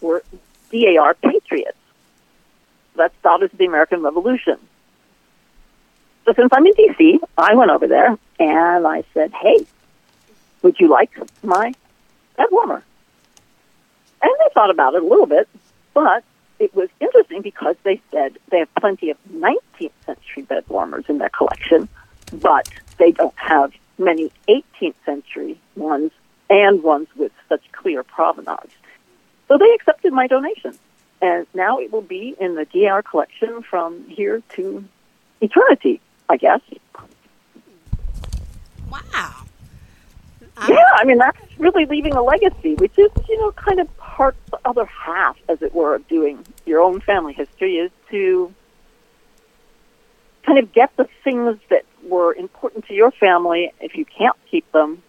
were 0.00 0.22
DAR 0.70 1.14
patriots. 1.14 1.78
That's 2.96 3.14
Daughters 3.22 3.52
of 3.52 3.58
the 3.58 3.66
American 3.66 4.02
Revolution. 4.02 4.58
So 6.24 6.32
since 6.34 6.50
I'm 6.52 6.66
in 6.66 6.72
D.C., 6.74 7.20
I 7.38 7.54
went 7.54 7.70
over 7.70 7.86
there 7.86 8.18
and 8.38 8.86
I 8.86 9.04
said, 9.14 9.32
hey, 9.32 9.66
would 10.62 10.78
you 10.78 10.88
like 10.88 11.10
my 11.42 11.74
bed 12.36 12.46
warmer? 12.50 12.82
And 14.20 14.30
they 14.38 14.54
thought 14.54 14.70
about 14.70 14.94
it 14.94 15.02
a 15.02 15.06
little 15.06 15.26
bit, 15.26 15.48
but 15.94 16.24
it 16.62 16.74
was 16.76 16.88
interesting 17.00 17.42
because 17.42 17.74
they 17.82 18.00
said 18.12 18.38
they 18.50 18.60
have 18.60 18.72
plenty 18.76 19.10
of 19.10 19.16
19th 19.32 19.90
century 20.06 20.44
bed 20.44 20.64
warmers 20.68 21.04
in 21.08 21.18
their 21.18 21.28
collection, 21.28 21.88
but 22.32 22.68
they 22.98 23.10
don't 23.10 23.36
have 23.36 23.72
many 23.98 24.30
18th 24.48 24.94
century 25.04 25.60
ones 25.74 26.12
and 26.48 26.84
ones 26.84 27.08
with 27.16 27.32
such 27.48 27.62
clear 27.72 28.04
provenance. 28.04 28.70
So 29.48 29.58
they 29.58 29.74
accepted 29.74 30.12
my 30.12 30.28
donation. 30.28 30.78
And 31.20 31.48
now 31.52 31.78
it 31.78 31.92
will 31.92 32.00
be 32.00 32.36
in 32.40 32.54
the 32.54 32.64
DAR 32.64 33.02
collection 33.02 33.62
from 33.62 34.08
here 34.08 34.40
to 34.50 34.84
eternity, 35.40 36.00
I 36.28 36.36
guess. 36.36 36.60
Wow. 38.88 39.41
Yeah, 40.68 40.84
I 40.94 41.04
mean 41.04 41.18
that's 41.18 41.38
really 41.58 41.86
leaving 41.86 42.14
a 42.14 42.22
legacy, 42.22 42.74
which 42.74 42.98
is 42.98 43.10
you 43.28 43.38
know 43.38 43.52
kind 43.52 43.80
of 43.80 43.96
part 43.96 44.36
the 44.50 44.58
other 44.64 44.84
half, 44.84 45.36
as 45.48 45.62
it 45.62 45.74
were, 45.74 45.94
of 45.94 46.06
doing 46.08 46.44
your 46.66 46.80
own 46.80 47.00
family 47.00 47.32
history 47.32 47.76
is 47.76 47.90
to 48.10 48.52
kind 50.44 50.58
of 50.58 50.72
get 50.72 50.94
the 50.96 51.08
things 51.24 51.58
that 51.70 51.84
were 52.04 52.34
important 52.34 52.86
to 52.86 52.94
your 52.94 53.10
family, 53.12 53.72
if 53.80 53.96
you 53.96 54.04
can't 54.04 54.36
keep 54.50 54.70
them, 54.72 55.02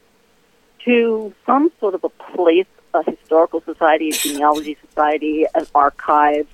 to 0.86 1.34
some 1.46 1.72
sort 1.80 1.96
of 1.96 2.04
a 2.04 2.10
place, 2.10 2.68
a 2.94 3.04
historical 3.10 3.62
society, 3.62 4.10
a 4.10 4.14
genealogy 4.14 4.78
society, 4.88 5.46
an 5.56 5.66
archive. 5.74 6.48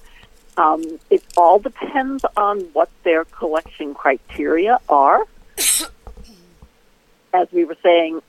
Um, 0.57 0.83
it 1.09 1.23
all 1.37 1.59
depends 1.59 2.25
on 2.35 2.61
what 2.73 2.89
their 3.03 3.25
collection 3.25 3.93
criteria 3.93 4.79
are. 4.89 5.23
As 7.33 7.47
we 7.51 7.63
were 7.63 7.77
saying, 7.83 8.21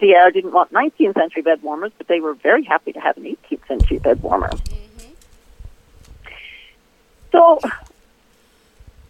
DAR 0.00 0.30
didn't 0.30 0.52
want 0.52 0.72
19th 0.72 1.14
century 1.14 1.42
bed 1.42 1.62
warmers, 1.62 1.92
but 1.98 2.08
they 2.08 2.20
were 2.20 2.34
very 2.34 2.64
happy 2.64 2.92
to 2.92 3.00
have 3.00 3.16
an 3.16 3.24
18th 3.24 3.66
century 3.68 3.98
bed 3.98 4.22
warmer. 4.22 4.48
Mm-hmm. 4.48 5.10
So 7.32 7.60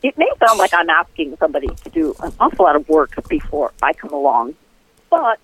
it 0.03 0.17
may 0.19 0.31
sound 0.39 0.59
like 0.59 0.75
I'm 0.75 0.91
asking 0.91 1.37
somebody 1.39 1.69
to 1.69 1.91
do 1.91 2.15
an 2.21 2.33
awful 2.41 2.65
lot 2.65 2.77
of 2.77 2.89
work 2.89 3.13
before 3.29 3.73
I 3.83 3.93
come 3.93 4.13
along, 4.13 4.55
but 5.11 5.39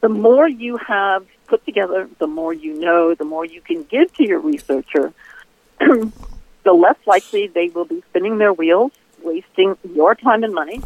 the 0.00 0.08
more 0.08 0.48
you 0.48 0.76
have 0.78 1.26
put 1.46 1.64
together, 1.64 2.08
the 2.18 2.26
more 2.26 2.52
you 2.52 2.74
know, 2.74 3.14
the 3.14 3.24
more 3.24 3.44
you 3.44 3.60
can 3.60 3.84
give 3.84 4.12
to 4.16 4.26
your 4.26 4.40
researcher, 4.40 5.12
the 5.78 6.72
less 6.72 6.96
likely 7.06 7.46
they 7.46 7.68
will 7.68 7.84
be 7.84 8.02
spinning 8.10 8.38
their 8.38 8.52
wheels, 8.52 8.92
wasting 9.22 9.76
your 9.94 10.14
time 10.14 10.42
and 10.42 10.54
money. 10.54 10.82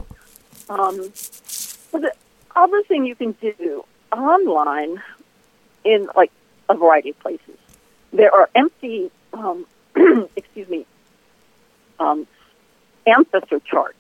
Um, 0.69 1.13
other 2.57 2.83
thing 2.83 3.05
you 3.05 3.15
can 3.15 3.33
do 3.41 3.85
online 4.13 5.03
in 5.85 6.09
like 6.17 6.33
a 6.69 6.75
variety 6.75 7.11
of 7.11 7.21
places, 7.21 7.59
there 8.13 8.35
are 8.35 8.49
empty, 8.55 9.11
um, 9.33 9.67
excuse 10.37 10.69
me, 10.69 10.87
um, 12.01 12.27
ancestor 13.07 13.61
charts. 13.61 13.99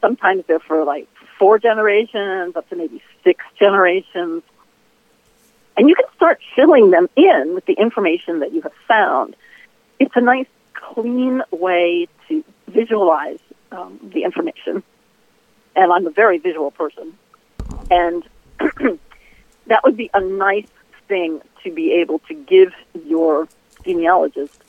Sometimes 0.00 0.44
they're 0.46 0.58
for 0.58 0.84
like 0.84 1.08
four 1.38 1.58
generations, 1.58 2.56
up 2.56 2.68
to 2.68 2.76
maybe 2.76 3.02
six 3.24 3.44
generations. 3.58 4.42
And 5.76 5.88
you 5.88 5.94
can 5.94 6.06
start 6.16 6.40
filling 6.56 6.90
them 6.90 7.08
in 7.16 7.54
with 7.54 7.64
the 7.66 7.74
information 7.74 8.40
that 8.40 8.52
you 8.52 8.62
have 8.62 8.74
found. 8.86 9.36
It's 9.98 10.14
a 10.16 10.20
nice, 10.20 10.46
clean 10.74 11.42
way 11.50 12.08
to 12.28 12.44
visualize 12.66 13.38
um, 13.70 13.98
the 14.12 14.24
information. 14.24 14.82
And 15.76 15.92
I'm 15.92 16.06
a 16.06 16.10
very 16.10 16.38
visual 16.38 16.70
person. 16.70 17.16
And 17.90 18.22
that 19.66 19.84
would 19.84 19.96
be 19.96 20.10
a 20.14 20.20
nice 20.20 20.66
thing 21.06 21.40
to 21.64 21.72
be 21.72 21.92
able 21.92 22.18
to 22.20 22.34
give 22.34 22.72
your 23.06 23.48
genealogist 23.84 24.60